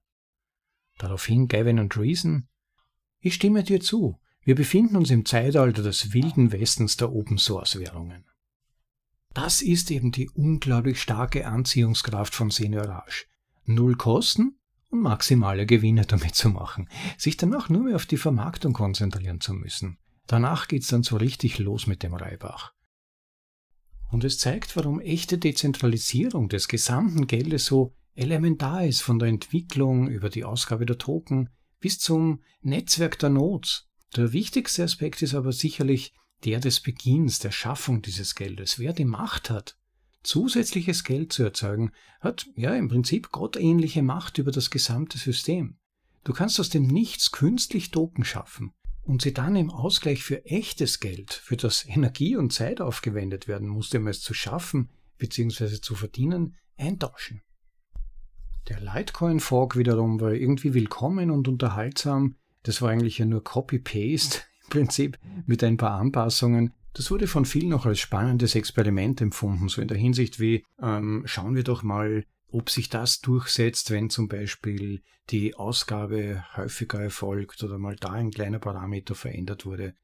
[0.98, 2.48] Daraufhin Gavin und Reason,
[3.18, 8.24] ich stimme dir zu, wir befinden uns im Zeitalter des wilden Westens der Open-Source-Währungen.
[9.32, 13.26] Das ist eben die unglaublich starke Anziehungskraft von Seniorage.
[13.64, 14.58] Null Kosten
[15.00, 19.98] maximale Gewinne damit zu machen, sich danach nur mehr auf die Vermarktung konzentrieren zu müssen.
[20.26, 22.72] Danach geht's dann so richtig los mit dem Reibach.
[24.10, 30.08] Und es zeigt, warum echte Dezentralisierung des gesamten Geldes so elementar ist, von der Entwicklung
[30.08, 35.52] über die Ausgabe der Token bis zum Netzwerk der Nodes, der wichtigste Aspekt ist aber
[35.52, 38.78] sicherlich der des Beginns, der Schaffung dieses Geldes.
[38.78, 39.76] Wer die Macht hat,
[40.24, 45.76] zusätzliches Geld zu erzeugen, hat ja im Prinzip gottähnliche Macht über das gesamte System.
[46.24, 50.98] Du kannst aus dem Nichts künstlich Token schaffen und sie dann im Ausgleich für echtes
[50.98, 55.80] Geld, für das Energie und Zeit aufgewendet werden musste, um es zu schaffen bzw.
[55.80, 57.42] zu verdienen, eintauschen.
[58.68, 64.40] Der Litecoin Fork wiederum war irgendwie willkommen und unterhaltsam, das war eigentlich ja nur Copy-Paste
[64.64, 66.72] im Prinzip mit ein paar Anpassungen.
[66.94, 71.24] Das wurde von vielen noch als spannendes Experiment empfunden, so in der Hinsicht wie, ähm,
[71.26, 77.64] schauen wir doch mal, ob sich das durchsetzt, wenn zum Beispiel die Ausgabe häufiger erfolgt
[77.64, 79.94] oder mal da ein kleiner Parameter verändert wurde.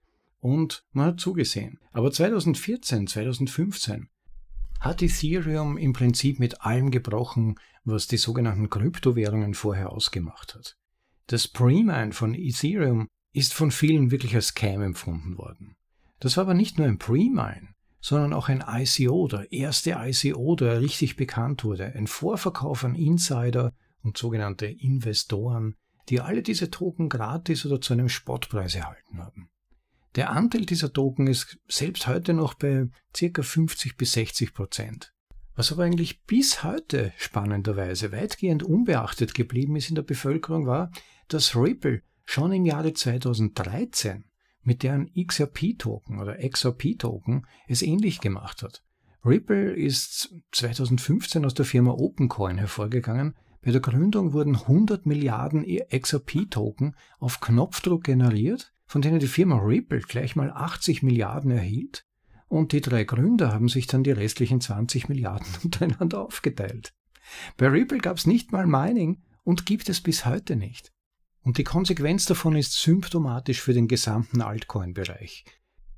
[0.41, 1.79] Und man hat zugesehen.
[1.93, 4.09] Aber 2014, 2015
[4.81, 10.77] hat Ethereum im Prinzip mit allem gebrochen, was die sogenannten Kryptowährungen vorher ausgemacht hat.
[11.29, 15.77] Das Pre-Mine von Ethereum ist von vielen wirklich als Scam empfunden worden.
[16.21, 20.81] Das war aber nicht nur ein Pre-Mine, sondern auch ein ICO, der erste ICO, der
[20.81, 25.77] richtig bekannt wurde, ein Vorverkauf an Insider und sogenannte Investoren,
[26.09, 29.51] die alle diese Token gratis oder zu einem Spottpreis erhalten haben.
[30.17, 33.43] Der Anteil dieser Token ist selbst heute noch bei ca.
[33.43, 35.13] 50 bis 60 Prozent.
[35.55, 40.91] Was aber eigentlich bis heute spannenderweise weitgehend unbeachtet geblieben ist in der Bevölkerung war,
[41.29, 44.25] dass Ripple schon im Jahre 2013
[44.63, 48.83] mit deren XRP-Token oder XRP-Token es ähnlich gemacht hat.
[49.25, 53.35] Ripple ist 2015 aus der Firma OpenCoin hervorgegangen.
[53.63, 60.01] Bei der Gründung wurden 100 Milliarden XRP-Token auf Knopfdruck generiert, von denen die Firma Ripple
[60.01, 62.07] gleich mal 80 Milliarden erhielt
[62.51, 66.93] und die drei Gründer haben sich dann die restlichen 20 Milliarden untereinander aufgeteilt.
[67.57, 70.93] Bei Ripple gab es nicht mal Mining und gibt es bis heute nicht.
[71.43, 75.45] Und die Konsequenz davon ist symptomatisch für den gesamten Altcoin-Bereich.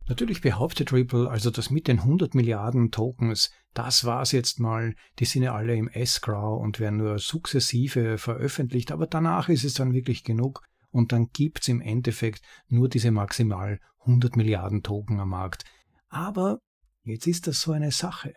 [0.08, 5.24] Natürlich behauptet Ripple also, dass mit den 100 Milliarden Tokens, das war's jetzt mal, die
[5.24, 9.92] sind ja alle im Escrow und werden nur sukzessive veröffentlicht, aber danach ist es dann
[9.92, 15.64] wirklich genug und dann gibt's im Endeffekt nur diese maximal 100 Milliarden Token am Markt.
[16.08, 16.58] Aber
[17.04, 18.34] jetzt ist das so eine Sache.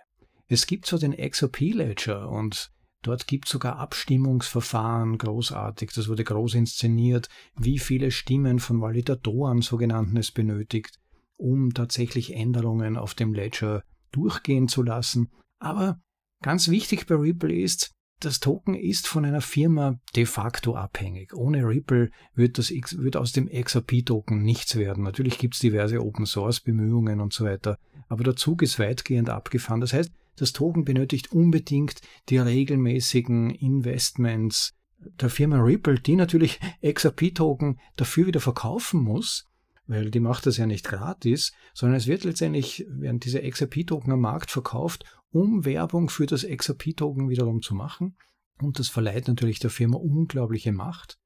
[0.48, 2.72] Es gibt so den XOP-Ledger und
[3.06, 9.62] dort gibt es sogar Abstimmungsverfahren, großartig, das wurde groß inszeniert, wie viele Stimmen von Validatoren
[9.62, 11.00] sogenannten es benötigt,
[11.38, 15.30] um tatsächlich Änderungen auf dem Ledger durchgehen zu lassen.
[15.60, 16.00] Aber
[16.42, 17.92] ganz wichtig bei Ripple ist,
[18.22, 21.34] das Token ist von einer Firma de facto abhängig.
[21.34, 25.04] Ohne Ripple wird, das, wird aus dem XRP-Token nichts werden.
[25.04, 29.82] Natürlich gibt es diverse Open-Source-Bemühungen und so weiter, aber der Zug ist weitgehend abgefahren.
[29.82, 37.80] Das heißt, das Token benötigt unbedingt die regelmäßigen Investments der Firma Ripple, die natürlich XRP-Token
[37.96, 39.46] dafür wieder verkaufen muss,
[39.88, 44.22] weil die macht das ja nicht gratis, sondern es wird letztendlich, werden diese XRP-Token am
[44.22, 48.16] Markt verkauft, um Werbung für das XRP-Token wiederum zu machen.
[48.62, 51.18] Und das verleiht natürlich der Firma unglaubliche Macht.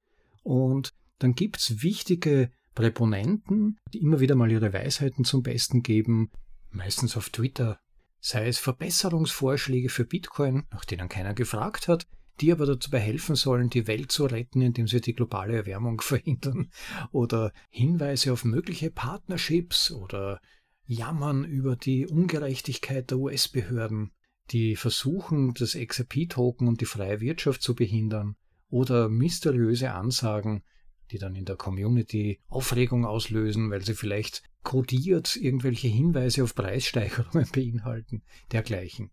[0.43, 6.31] Und dann gibt's wichtige Präponenten, die immer wieder mal ihre Weisheiten zum Besten geben,
[6.71, 7.79] meistens auf Twitter,
[8.19, 12.05] sei es Verbesserungsvorschläge für Bitcoin, nach denen keiner gefragt hat,
[12.41, 16.71] die aber dazu helfen sollen, die Welt zu retten, indem sie die globale Erwärmung verhindern,
[17.11, 20.41] oder Hinweise auf mögliche Partnerships oder
[20.85, 24.11] Jammern über die Ungerechtigkeit der US-Behörden,
[24.51, 28.35] die versuchen, das XRP-Token und die freie Wirtschaft zu behindern,
[28.69, 30.63] oder mysteriöse Ansagen,
[31.11, 37.47] die dann in der Community Aufregung auslösen, weil sie vielleicht kodiert irgendwelche Hinweise auf Preissteigerungen
[37.53, 39.11] beinhalten, dergleichen.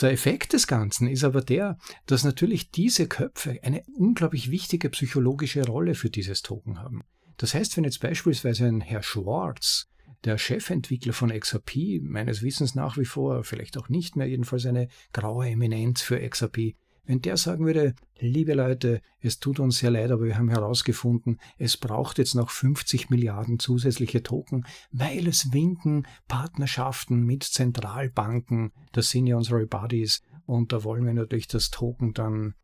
[0.00, 5.64] Der Effekt des Ganzen ist aber der, dass natürlich diese Köpfe eine unglaublich wichtige psychologische
[5.64, 7.02] Rolle für dieses Token haben.
[7.38, 9.88] Das heißt, wenn jetzt beispielsweise ein Herr Schwartz,
[10.24, 14.88] der Chefentwickler von XRP, meines Wissens nach wie vor, vielleicht auch nicht mehr, jedenfalls eine
[15.12, 16.74] graue Eminenz für XRP,
[17.06, 21.38] wenn der sagen würde, liebe Leute, es tut uns sehr leid, aber wir haben herausgefunden,
[21.58, 29.10] es braucht jetzt noch 50 Milliarden zusätzliche Token, weil es winken Partnerschaften mit Zentralbanken, das
[29.10, 32.54] sind ja unsere Buddies, und da wollen wir natürlich das Token dann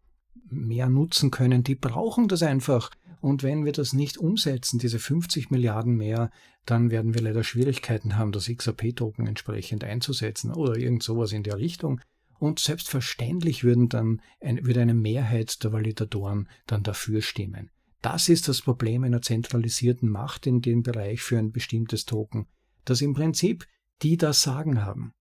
[0.48, 1.64] mehr nutzen können.
[1.64, 2.90] Die brauchen das einfach.
[3.20, 6.30] Und wenn wir das nicht umsetzen, diese 50 Milliarden mehr,
[6.64, 11.58] dann werden wir leider Schwierigkeiten haben, das XRP-Token entsprechend einzusetzen oder irgend sowas in der
[11.58, 12.00] Richtung.
[12.42, 17.70] Und selbstverständlich würden dann würde eine Mehrheit der Validatoren dann dafür stimmen.
[18.00, 22.48] Das ist das Problem einer zentralisierten Macht in dem Bereich für ein bestimmtes Token,
[22.84, 23.68] dass im Prinzip
[24.02, 25.12] die das Sagen haben.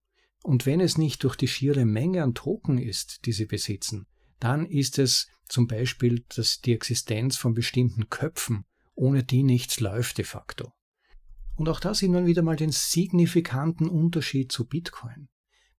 [0.41, 4.07] Und wenn es nicht durch die schiere Menge an Token ist, die sie besitzen,
[4.39, 10.17] dann ist es zum Beispiel dass die Existenz von bestimmten Köpfen, ohne die nichts läuft
[10.17, 10.73] de facto.
[11.55, 15.27] Und auch da sieht man wieder mal den signifikanten Unterschied zu Bitcoin.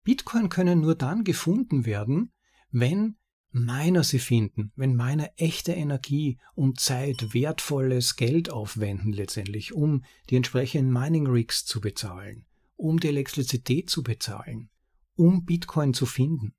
[0.05, 2.33] Bitcoin können nur dann gefunden werden,
[2.71, 3.17] wenn
[3.51, 10.37] Miner sie finden, wenn Miner echte Energie und Zeit, wertvolles Geld aufwenden letztendlich, um die
[10.37, 14.71] entsprechenden Mining Rigs zu bezahlen, um die Elektrizität zu bezahlen,
[15.17, 16.55] um Bitcoin zu finden.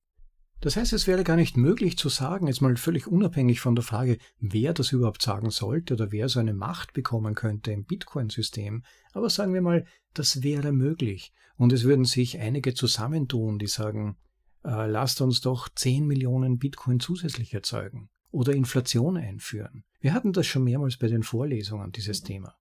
[0.64, 3.84] Das heißt, es wäre gar nicht möglich zu sagen, jetzt mal völlig unabhängig von der
[3.84, 8.86] Frage, wer das überhaupt sagen sollte oder wer so eine Macht bekommen könnte im Bitcoin-System,
[9.12, 11.34] aber sagen wir mal, das wäre möglich.
[11.58, 14.16] Und es würden sich einige zusammentun, die sagen,
[14.64, 19.84] äh, lasst uns doch 10 Millionen Bitcoin zusätzlich erzeugen oder Inflation einführen.
[20.00, 22.56] Wir hatten das schon mehrmals bei den Vorlesungen, dieses Thema.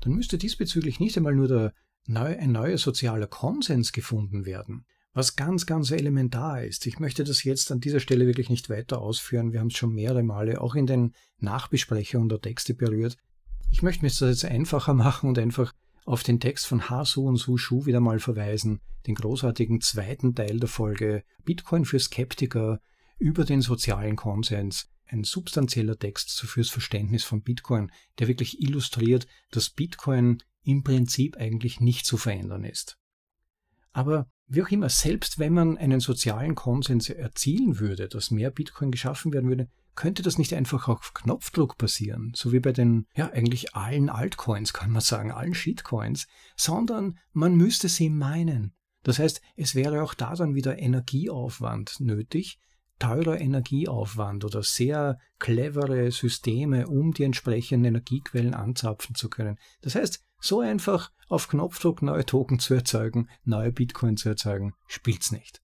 [0.00, 1.72] Dann müsste diesbezüglich nicht einmal nur der,
[2.12, 4.86] ein neuer sozialer Konsens gefunden werden,
[5.18, 6.86] was ganz, ganz elementar ist.
[6.86, 9.52] Ich möchte das jetzt an dieser Stelle wirklich nicht weiter ausführen.
[9.52, 13.16] Wir haben es schon mehrere Male auch in den Nachbesprechungen der Texte berührt.
[13.72, 17.36] Ich möchte mir das jetzt einfacher machen und einfach auf den Text von Hasu und
[17.36, 22.80] Su Shu wieder mal verweisen, den großartigen zweiten Teil der Folge Bitcoin für Skeptiker
[23.18, 24.88] über den sozialen Konsens.
[25.04, 31.80] Ein substanzieller Text fürs Verständnis von Bitcoin, der wirklich illustriert, dass Bitcoin im Prinzip eigentlich
[31.80, 32.98] nicht zu verändern ist.
[33.92, 38.90] Aber wie auch immer, selbst wenn man einen sozialen Konsens erzielen würde, dass mehr Bitcoin
[38.90, 43.30] geschaffen werden würde, könnte das nicht einfach auf Knopfdruck passieren, so wie bei den, ja,
[43.32, 48.74] eigentlich allen Altcoins, kann man sagen, allen Shitcoins, sondern man müsste sie meinen.
[49.02, 52.60] Das heißt, es wäre auch da dann wieder Energieaufwand nötig,
[52.98, 59.56] teurer Energieaufwand oder sehr clevere Systeme, um die entsprechenden Energiequellen anzapfen zu können.
[59.82, 65.32] Das heißt, so einfach auf Knopfdruck neue Token zu erzeugen, neue Bitcoin zu erzeugen, spielt's
[65.32, 65.62] nicht.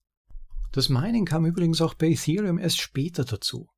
[0.71, 3.69] Das Mining kam übrigens auch bei Ethereum erst später dazu.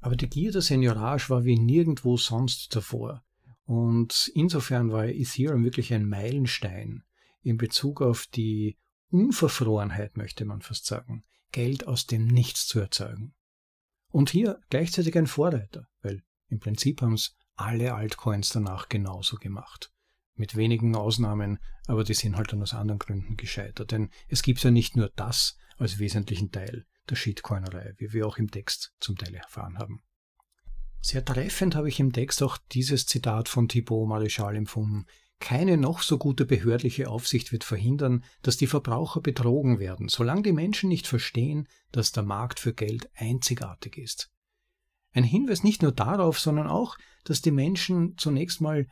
[0.00, 3.24] Aber die Gier der Seniorage war wie nirgendwo sonst davor.
[3.64, 7.02] Und insofern war Ethereum wirklich ein Meilenstein
[7.42, 8.78] in Bezug auf die
[9.10, 13.34] Unverfrorenheit, möchte man fast sagen, Geld aus dem Nichts zu erzeugen.
[14.10, 19.92] Und hier gleichzeitig ein Vorreiter, weil im Prinzip haben es alle Altcoins danach genauso gemacht.
[20.38, 23.90] Mit wenigen Ausnahmen, aber die sind halt dann aus anderen Gründen gescheitert.
[23.90, 28.38] Denn es gibt ja nicht nur das als wesentlichen Teil der Shitcoinerei, wie wir auch
[28.38, 30.02] im Text zum Teil erfahren haben.
[31.00, 35.06] Sehr treffend habe ich im Text auch dieses Zitat von Thibaut Maréchal empfunden.
[35.40, 40.52] Keine noch so gute behördliche Aufsicht wird verhindern, dass die Verbraucher betrogen werden, solange die
[40.52, 44.30] Menschen nicht verstehen, dass der Markt für Geld einzigartig ist.
[45.12, 48.86] Ein Hinweis nicht nur darauf, sondern auch, dass die Menschen zunächst mal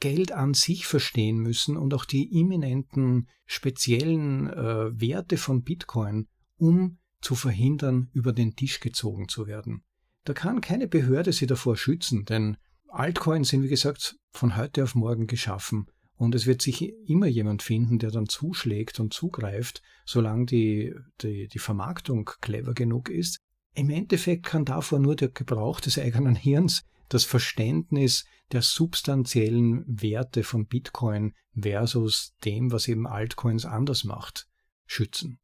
[0.00, 6.98] Geld an sich verstehen müssen und auch die imminenten speziellen äh, Werte von Bitcoin, um
[7.20, 9.82] zu verhindern, über den Tisch gezogen zu werden.
[10.24, 12.56] Da kann keine Behörde sie davor schützen, denn
[12.88, 15.86] Altcoins sind, wie gesagt, von heute auf morgen geschaffen
[16.16, 21.48] und es wird sich immer jemand finden, der dann zuschlägt und zugreift, solange die, die,
[21.48, 23.38] die Vermarktung clever genug ist.
[23.74, 30.42] Im Endeffekt kann davor nur der Gebrauch des eigenen Hirns das Verständnis der substanziellen Werte
[30.42, 34.48] von Bitcoin versus dem, was eben Altcoins anders macht,
[34.86, 35.38] schützen.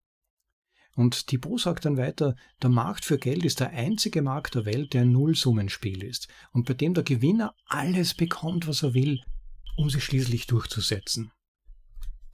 [0.94, 4.92] Und Thibaut sagt dann weiter, der Markt für Geld ist der einzige Markt der Welt,
[4.92, 9.22] der ein Nullsummenspiel ist und bei dem der Gewinner alles bekommt, was er will,
[9.76, 11.32] um sich schließlich durchzusetzen.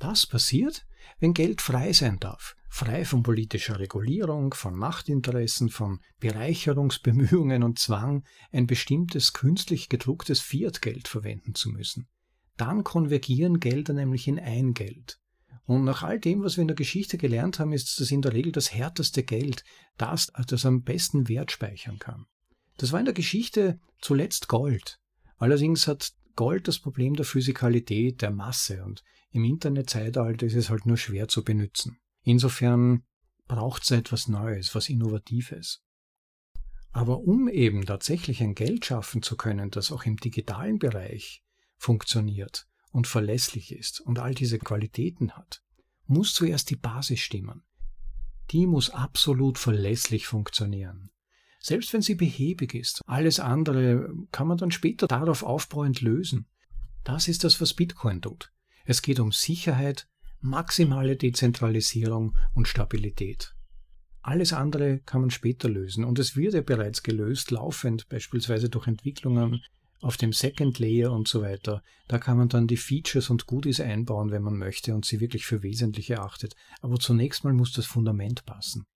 [0.01, 0.87] Das passiert,
[1.21, 8.25] wenn Geld frei sein darf, frei von politischer Regulierung, von Machtinteressen, von Bereicherungsbemühungen und Zwang,
[8.53, 12.09] ein bestimmtes künstlich gedrucktes Fiat-Geld verwenden zu müssen.
[12.57, 15.19] Dann konvergieren Gelder nämlich in ein Geld.
[15.65, 18.33] Und nach all dem, was wir in der Geschichte gelernt haben, ist das in der
[18.33, 19.65] Regel das härteste Geld,
[19.97, 22.27] das, das am besten Wert speichern kann.
[22.79, 24.99] Das war in der Geschichte zuletzt Gold.
[25.37, 30.87] Allerdings hat Gold das Problem der Physikalität, der Masse und im Internetzeitalter ist es halt
[30.87, 31.99] nur schwer zu benutzen.
[32.23, 33.05] Insofern
[33.47, 35.83] braucht es etwas Neues, was Innovatives.
[36.93, 41.43] Aber um eben tatsächlich ein Geld schaffen zu können, das auch im digitalen Bereich
[41.77, 45.63] funktioniert, und verlässlich ist und all diese Qualitäten hat,
[46.07, 47.63] muss zuerst die Basis stimmen.
[48.51, 51.11] Die muss absolut verlässlich funktionieren.
[51.61, 56.47] Selbst wenn sie behäbig ist, alles andere kann man dann später darauf aufbauend lösen.
[57.05, 58.53] Das ist das, was Bitcoin tut.
[58.89, 60.09] Es geht um Sicherheit,
[60.41, 63.55] maximale Dezentralisierung und Stabilität.
[64.23, 68.87] Alles andere kann man später lösen und es wird ja bereits gelöst, laufend, beispielsweise durch
[68.87, 69.63] Entwicklungen
[70.01, 73.79] auf dem Second Layer und so weiter, da kann man dann die Features und Goodies
[73.79, 76.55] einbauen, wenn man möchte und sie wirklich für wesentlich erachtet.
[76.81, 78.87] Aber zunächst mal muss das Fundament passen.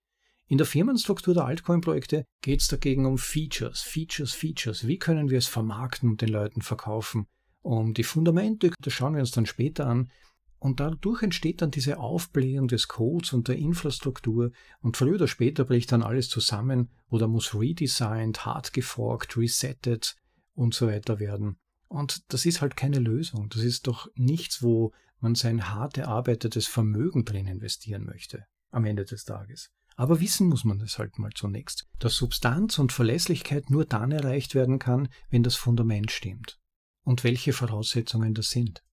[0.47, 4.87] In der Firmenstruktur der Altcoin-Projekte geht es dagegen um Features, Features, Features.
[4.87, 7.27] Wie können wir es vermarkten und den Leuten verkaufen?
[7.63, 10.11] Um die Fundamente, das schauen wir uns dann später an.
[10.59, 14.51] Und dadurch entsteht dann diese Aufblähung des Codes und der Infrastruktur
[14.81, 20.15] und früher oder später bricht dann alles zusammen oder muss redesigned, hard geforkt, resettet,
[20.55, 21.57] und so weiter werden.
[21.87, 23.49] Und das ist halt keine Lösung.
[23.49, 29.05] Das ist doch nichts, wo man sein hart erarbeitetes Vermögen drin investieren möchte am Ende
[29.05, 29.71] des Tages.
[29.95, 34.55] Aber wissen muss man das halt mal zunächst, dass Substanz und Verlässlichkeit nur dann erreicht
[34.55, 36.59] werden kann, wenn das Fundament stimmt.
[37.03, 38.83] Und welche Voraussetzungen das sind.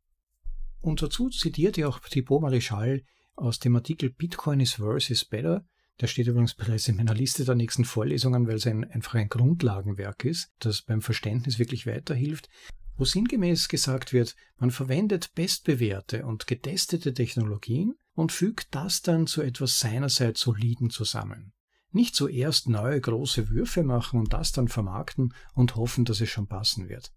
[0.80, 3.02] Und dazu zitiert ja auch Thibaut Marichal
[3.36, 5.64] aus dem Artikel Bitcoin is worse is better
[6.00, 9.28] der steht übrigens bereits in meiner Liste der nächsten Vorlesungen, weil es ein, einfach ein
[9.28, 12.48] Grundlagenwerk ist, das beim Verständnis wirklich weiterhilft,
[12.96, 19.42] wo sinngemäß gesagt wird, man verwendet bestbewährte und getestete Technologien und fügt das dann zu
[19.42, 21.52] etwas seinerseits Soliden zusammen.
[21.92, 26.46] Nicht zuerst neue große Würfe machen und das dann vermarkten und hoffen, dass es schon
[26.46, 27.12] passen wird.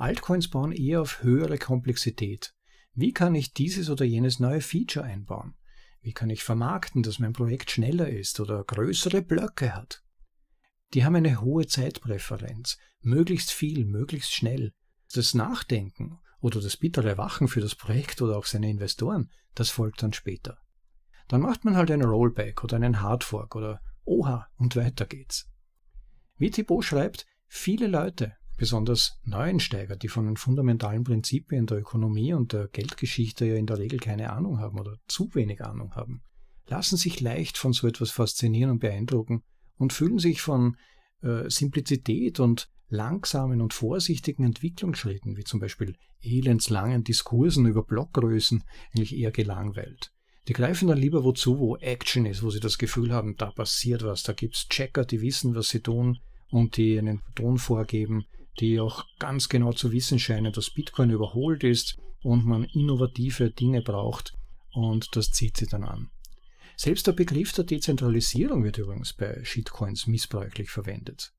[0.00, 2.54] Altcoins bauen eher auf höhere Komplexität.
[2.94, 5.54] Wie kann ich dieses oder jenes neue Feature einbauen?
[6.00, 10.02] Wie kann ich vermarkten, dass mein Projekt schneller ist oder größere Blöcke hat?
[10.94, 14.72] Die haben eine hohe Zeitpräferenz, möglichst viel, möglichst schnell.
[15.12, 20.02] Das Nachdenken oder das bittere Wachen für das Projekt oder auch seine Investoren, das folgt
[20.02, 20.58] dann später.
[21.28, 25.48] Dann macht man halt einen Rollback oder einen Hardfork oder Oha und weiter geht's.
[26.38, 32.52] Wie Thibaut schreibt, viele Leute, besonders Neuensteiger, die von den fundamentalen Prinzipien der Ökonomie und
[32.52, 36.20] der Geldgeschichte ja in der Regel keine Ahnung haben oder zu wenig Ahnung haben,
[36.66, 39.42] lassen sich leicht von so etwas faszinieren und beeindrucken
[39.78, 40.76] und fühlen sich von
[41.22, 48.62] äh, Simplizität und langsamen und vorsichtigen Entwicklungsschritten, wie zum Beispiel elendslangen Diskursen über Blockgrößen,
[48.94, 50.12] eigentlich eher gelangweilt.
[50.48, 54.02] Die greifen dann lieber wozu, wo Action ist, wo sie das Gefühl haben, da passiert
[54.02, 56.18] was, da gibt's Checker, die wissen, was sie tun
[56.50, 58.26] und die einen Ton vorgeben,
[58.58, 63.82] die auch ganz genau zu wissen scheinen, dass Bitcoin überholt ist und man innovative Dinge
[63.82, 64.34] braucht
[64.72, 66.10] und das zieht sie dann an.
[66.76, 71.32] Selbst der Begriff der Dezentralisierung wird übrigens bei Shitcoins missbräuchlich verwendet.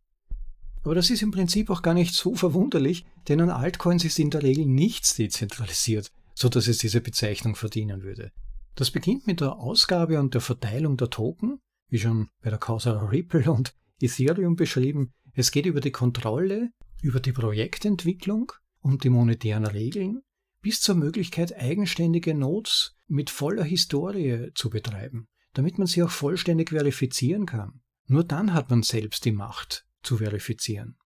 [0.84, 4.32] Aber das ist im Prinzip auch gar nicht so verwunderlich, denn an Altcoins ist in
[4.32, 8.32] der Regel nichts dezentralisiert, so dass es diese Bezeichnung verdienen würde.
[8.76, 11.59] Das beginnt mit der Ausgabe und der Verteilung der Token,
[11.89, 15.14] wie schon bei der Causa Ripple und Ethereum beschrieben.
[15.34, 20.21] Es geht über die Kontrolle über die Projektentwicklung und die monetären Regeln
[20.61, 26.69] bis zur Möglichkeit, eigenständige Nodes mit voller Historie zu betreiben, damit man sie auch vollständig
[26.69, 27.81] verifizieren kann.
[28.07, 30.97] Nur dann hat man selbst die Macht zu verifizieren.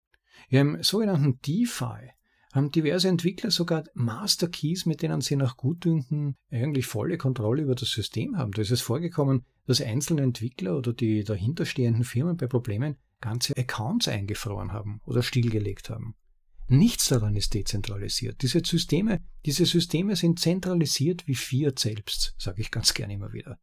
[0.49, 2.11] Im sogenannten DeFi
[2.53, 7.75] haben diverse Entwickler sogar Master Keys, mit denen sie nach Gutdünken eigentlich volle Kontrolle über
[7.75, 8.53] das System haben.
[8.53, 14.07] Da ist es vorgekommen, dass einzelne Entwickler oder die dahinterstehenden Firmen bei Problemen ganze Accounts
[14.07, 16.15] eingefroren haben oder stillgelegt haben.
[16.69, 18.43] Nichts daran ist dezentralisiert.
[18.43, 23.59] Diese Systeme, diese Systeme sind zentralisiert wie Fiat selbst, sage ich ganz gerne immer wieder.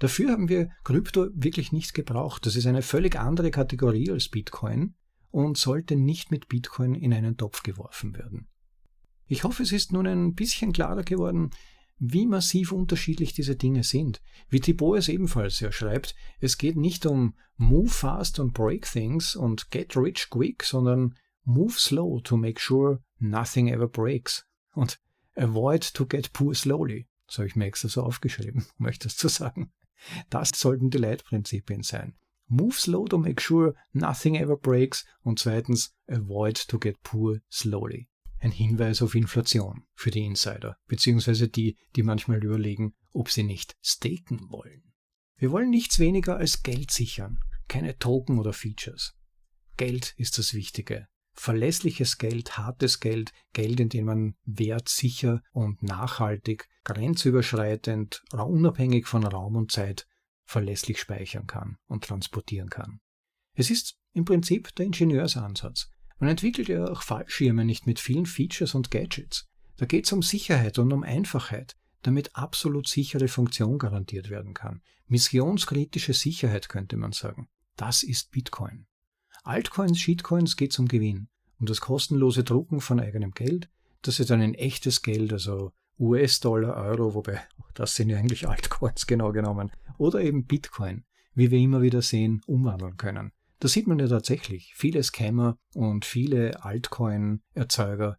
[0.00, 2.44] Dafür haben wir Krypto wirklich nicht gebraucht.
[2.46, 4.94] Das ist eine völlig andere Kategorie als Bitcoin
[5.30, 8.48] und sollte nicht mit Bitcoin in einen Topf geworfen werden.
[9.26, 11.50] Ich hoffe, es ist nun ein bisschen klarer geworden,
[11.98, 14.20] wie massiv unterschiedlich diese Dinge sind.
[14.48, 19.36] Wie Thibaut es ebenfalls ja schreibt, es geht nicht um Move fast and break things
[19.36, 21.14] und get rich quick, sondern
[21.44, 24.98] move slow to make sure nothing ever breaks und
[25.36, 27.06] avoid to get poor slowly.
[27.28, 29.72] So habe ich mir extra so aufgeschrieben, um euch das zu sagen.
[30.30, 32.14] Das sollten die Leitprinzipien sein.
[32.48, 38.08] Move slow to make sure nothing ever breaks und zweitens avoid to get poor slowly
[38.38, 43.76] ein Hinweis auf Inflation für die Insider, beziehungsweise die, die manchmal überlegen, ob sie nicht
[43.82, 44.92] staken wollen.
[45.36, 49.14] Wir wollen nichts weniger als Geld sichern, keine Token oder Features.
[49.76, 51.08] Geld ist das Wichtige.
[51.32, 59.56] Verlässliches Geld, hartes Geld, Geld, in dem man wertsicher und nachhaltig, grenzüberschreitend, unabhängig von Raum
[59.56, 60.06] und Zeit
[60.44, 63.00] verlässlich speichern kann und transportieren kann.
[63.54, 65.90] Es ist im Prinzip der Ingenieursansatz.
[66.24, 69.46] Man entwickelt ja auch Fallschirme nicht mit vielen Features und Gadgets.
[69.76, 74.80] Da geht es um Sicherheit und um Einfachheit, damit absolut sichere Funktion garantiert werden kann.
[75.06, 77.50] Missionskritische Sicherheit könnte man sagen.
[77.76, 78.86] Das ist Bitcoin.
[79.42, 81.28] Altcoins, Shitcoins geht um Gewinn,
[81.60, 83.68] um das kostenlose Drucken von eigenem Geld.
[84.00, 87.42] Das ist dann ein echtes Geld, also US-Dollar, Euro, wobei
[87.74, 89.70] das sind ja eigentlich Altcoins genau genommen.
[89.98, 91.04] Oder eben Bitcoin,
[91.34, 93.32] wie wir immer wieder sehen, umwandeln können.
[93.60, 98.18] Da sieht man ja tatsächlich viele Scammer und viele Altcoin-Erzeuger.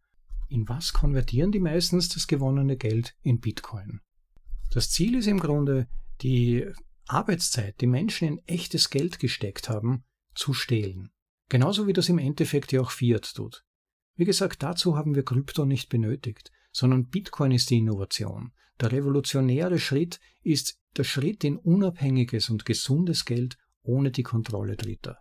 [0.49, 3.15] In was konvertieren die meistens das gewonnene Geld?
[3.21, 4.01] In Bitcoin.
[4.71, 5.87] Das Ziel ist im Grunde,
[6.21, 6.65] die
[7.07, 11.11] Arbeitszeit, die Menschen in echtes Geld gesteckt haben, zu stehlen.
[11.49, 13.63] Genauso wie das im Endeffekt ja auch Fiat tut.
[14.15, 18.51] Wie gesagt, dazu haben wir Krypto nicht benötigt, sondern Bitcoin ist die Innovation.
[18.79, 25.19] Der revolutionäre Schritt ist der Schritt in unabhängiges und gesundes Geld ohne die Kontrolle Dritter.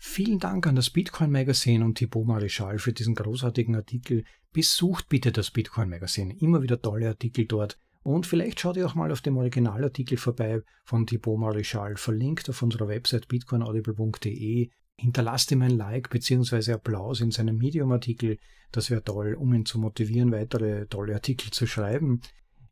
[0.00, 4.24] Vielen Dank an das Bitcoin Magazine und Thibaut Marischal für diesen großartigen Artikel.
[4.52, 6.36] Besucht bitte das Bitcoin Magazine.
[6.38, 7.78] Immer wieder tolle Artikel dort.
[8.04, 12.62] Und vielleicht schaut ihr auch mal auf dem Originalartikel vorbei von Thibaut Marischal, verlinkt auf
[12.62, 14.70] unserer Website bitcoinaudible.de.
[14.96, 16.72] Hinterlasst ihm ein Like bzw.
[16.72, 18.38] Applaus in seinem Medium-Artikel.
[18.70, 22.20] Das wäre toll, um ihn zu motivieren, weitere tolle Artikel zu schreiben.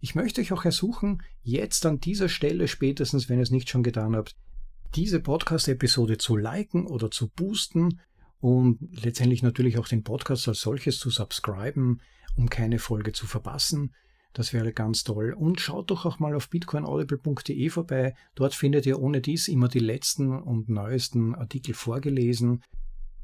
[0.00, 3.82] Ich möchte euch auch ersuchen, jetzt an dieser Stelle, spätestens wenn ihr es nicht schon
[3.82, 4.36] getan habt,
[4.94, 8.00] diese Podcast-Episode zu liken oder zu boosten
[8.40, 12.00] und letztendlich natürlich auch den Podcast als solches zu subscriben,
[12.36, 13.94] um keine Folge zu verpassen.
[14.32, 15.32] Das wäre ganz toll.
[15.32, 18.14] Und schaut doch auch mal auf bitcoinaudible.de vorbei.
[18.34, 22.62] Dort findet ihr ohne dies immer die letzten und neuesten Artikel vorgelesen.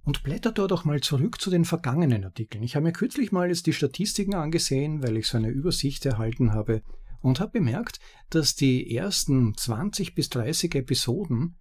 [0.05, 2.65] Und blättert dort auch mal zurück zu den vergangenen Artikeln.
[2.65, 6.55] Ich habe mir kürzlich mal jetzt die Statistiken angesehen, weil ich so eine Übersicht erhalten
[6.55, 6.83] habe
[7.23, 7.99] und habe bemerkt,
[8.31, 11.57] dass die ersten 20 bis 30 Episoden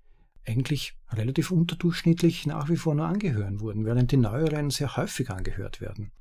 [0.46, 5.82] eigentlich relativ unterdurchschnittlich nach wie vor nur angehören wurden, während die neueren sehr häufig angehört
[5.82, 6.12] werden.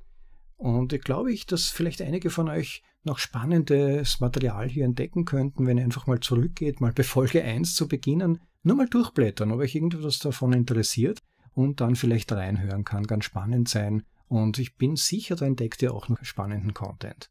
[0.56, 5.66] Und ich glaube ich, dass vielleicht einige von euch noch spannendes Material hier entdecken könnten,
[5.66, 9.60] wenn ihr einfach mal zurückgeht, mal bei Folge 1 zu beginnen, nur mal durchblättern, ob
[9.60, 11.18] euch irgendwas davon interessiert
[11.54, 14.02] und dann vielleicht reinhören kann, ganz spannend sein.
[14.28, 17.30] Und ich bin sicher, da entdeckt ihr auch noch spannenden Content.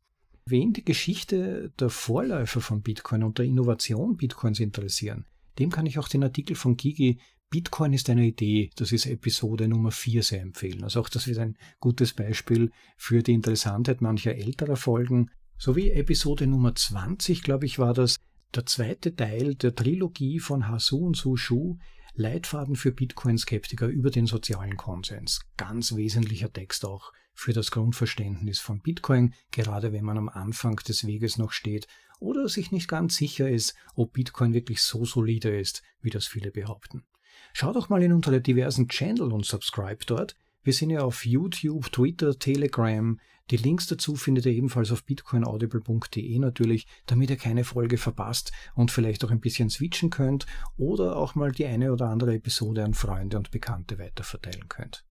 [0.50, 5.28] Wen die Geschichte der Vorläufer von Bitcoin und der Innovation Bitcoins interessieren,
[5.60, 7.20] dem kann ich auch den Artikel von Gigi
[7.52, 10.84] Bitcoin ist eine Idee, das ist Episode Nummer 4 sehr empfehlen.
[10.84, 15.32] Also auch das ist ein gutes Beispiel für die Interessantheit mancher älterer Folgen.
[15.58, 18.18] Sowie Episode Nummer 20, glaube ich, war das
[18.54, 21.78] der zweite Teil der Trilogie von Hasu und Su Shu,
[22.14, 25.42] Leitfaden für Bitcoin-Skeptiker über den sozialen Konsens.
[25.58, 31.08] Ganz wesentlicher Text auch für das Grundverständnis von Bitcoin, gerade wenn man am Anfang des
[31.08, 31.88] Weges noch steht
[32.20, 36.52] oder sich nicht ganz sicher ist, ob Bitcoin wirklich so solide ist, wie das viele
[36.52, 37.06] behaupten.
[37.54, 40.36] Schaut doch mal in unsere diversen Channel und subscribe dort.
[40.64, 43.18] Wir sind ja auf YouTube, Twitter, Telegram.
[43.52, 48.92] Die Links dazu findet ihr ebenfalls auf bitcoinaudible.de natürlich, damit ihr keine Folge verpasst und
[48.92, 52.94] vielleicht auch ein bisschen switchen könnt oder auch mal die eine oder andere Episode an
[52.94, 55.06] Freunde und Bekannte weiterverteilen könnt.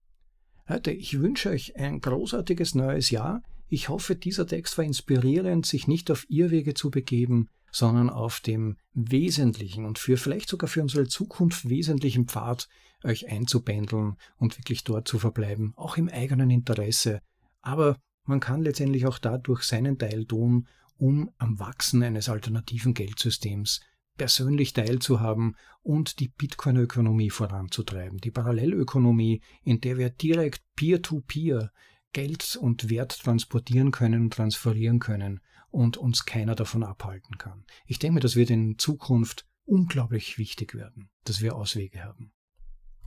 [0.69, 3.41] Leute, ich wünsche euch ein großartiges neues Jahr.
[3.69, 8.77] Ich hoffe, dieser Text war inspirierend, sich nicht auf Irrwege zu begeben, sondern auf dem
[8.93, 12.69] wesentlichen und für vielleicht sogar für unsere Zukunft wesentlichen Pfad
[13.03, 17.19] euch einzupendeln und wirklich dort zu verbleiben, auch im eigenen Interesse.
[17.63, 20.67] Aber man kann letztendlich auch dadurch seinen Teil tun,
[20.99, 23.79] um am Wachsen eines alternativen Geldsystems
[24.19, 31.69] persönlich teilzuhaben und die Bitcoin-Ökonomie voranzutreiben, die Parallelökonomie, in der wir direkt peer-to-peer -peer
[32.11, 35.39] Geld und Wert transportieren können und transferieren können
[35.69, 37.63] und uns keiner davon abhalten kann.
[37.85, 42.33] Ich denke das wird in Zukunft unglaublich wichtig werden, dass wir Auswege haben.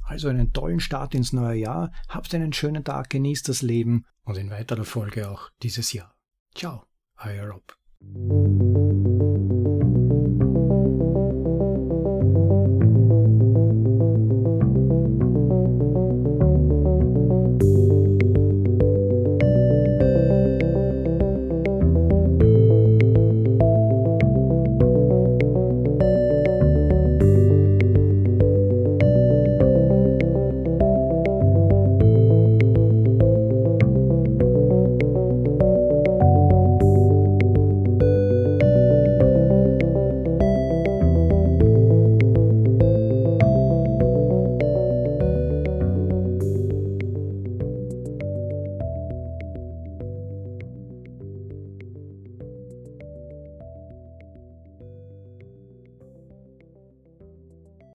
[0.04, 4.38] Also einen tollen Start ins neue Jahr, habt einen schönen Tag, genießt das Leben und
[4.38, 6.16] in weiterer Folge auch dieses Jahr.
[6.54, 6.84] Ciao,
[7.18, 7.76] euer Rob.